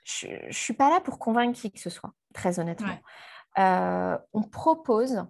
[0.04, 2.98] Je ne suis pas là pour convaincre qui que ce soit, très honnêtement.
[3.58, 5.24] Euh, on propose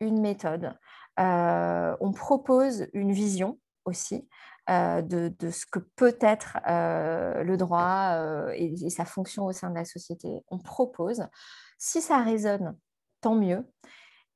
[0.00, 0.74] une méthode,
[1.20, 4.28] euh, on propose une vision aussi.
[4.70, 8.16] Euh, de, ce que peut être le droit
[8.54, 10.44] et, et, sa fonction au sein de la société.
[10.48, 11.26] On propose.
[11.78, 12.76] Si ça résonne,
[13.20, 13.66] tant mieux.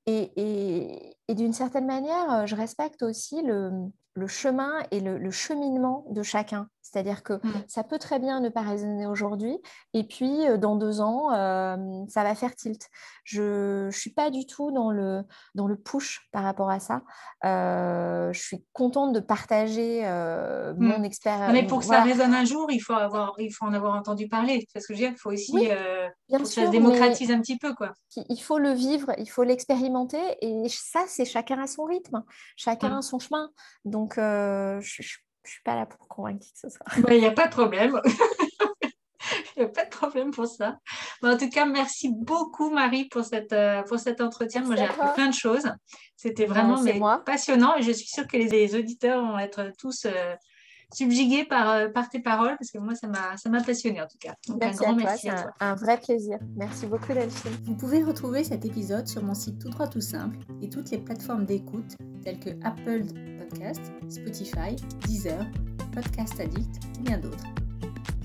[0.07, 3.91] Et, d'une certaine manière, je respecte aussi le,
[4.27, 6.69] chemin et le, cheminement de chacun.
[6.91, 7.65] C'est-à-dire que mmh.
[7.67, 9.59] ça peut très bien ne pas résonner aujourd'hui,
[9.93, 11.77] et puis euh, dans deux ans, euh,
[12.09, 12.89] ça va faire tilt.
[13.25, 15.25] Je ne suis pas du tout dans le,
[15.57, 17.03] dans le push par rapport à ça.
[17.45, 20.77] Euh, je suis contente de partager mmh.
[20.79, 21.53] mon expérience.
[21.53, 24.29] Mais pour que ça résonne un jour, il faut, avoir, il faut en avoir entendu
[24.29, 24.65] parler.
[24.73, 27.75] Parce que je veux dire, il faut aussi que ça se démocratise un petit peu.
[27.75, 27.95] Quoi.
[28.29, 32.23] Il faut le vivre, il faut l'expérimenter, et ça, c'est chacun à son rythme,
[32.57, 32.99] chacun mmh.
[32.99, 33.51] à son chemin.
[33.85, 35.17] Donc, je, je
[35.47, 36.87] je suis pas là pour convaincre qui que ce soit.
[37.15, 38.01] Il n'y a pas de problème.
[39.57, 40.79] Il n'y a pas de problème pour ça.
[41.23, 44.63] en tout cas, merci beaucoup, Marie, pour, cette, euh, pour cet entretien.
[44.63, 45.69] moi, j'ai appris plein de choses.
[46.17, 46.79] C'était vraiment
[47.25, 50.35] passionnant et je suis sûre que les, auditeurs vont être tous euh,
[50.95, 54.35] subjugués par, euh, par tes paroles parce que moi, ça m'a passionné en tout cas.
[54.49, 55.53] un grand merci à toi.
[55.61, 56.39] Un, vrai plaisir.
[56.57, 57.53] Merci beaucoup, Delphine.
[57.65, 60.99] Vous pouvez retrouver cet épisode sur mon site tout droit tout simple et toutes les
[60.99, 63.05] plateformes d'écoute telles que Apple
[63.39, 64.77] Podcast, Spotify,
[65.07, 65.47] Deezer,
[65.93, 67.45] Podcast Addict et bien d'autres.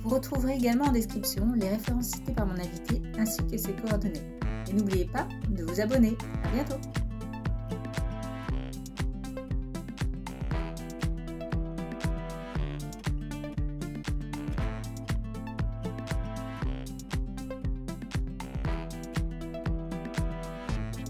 [0.04, 4.38] Vous retrouverez également en description les références citées par mon invité ainsi que ses coordonnées.
[4.70, 6.18] Et n'oubliez pas de vous abonner.
[6.44, 6.78] À bientôt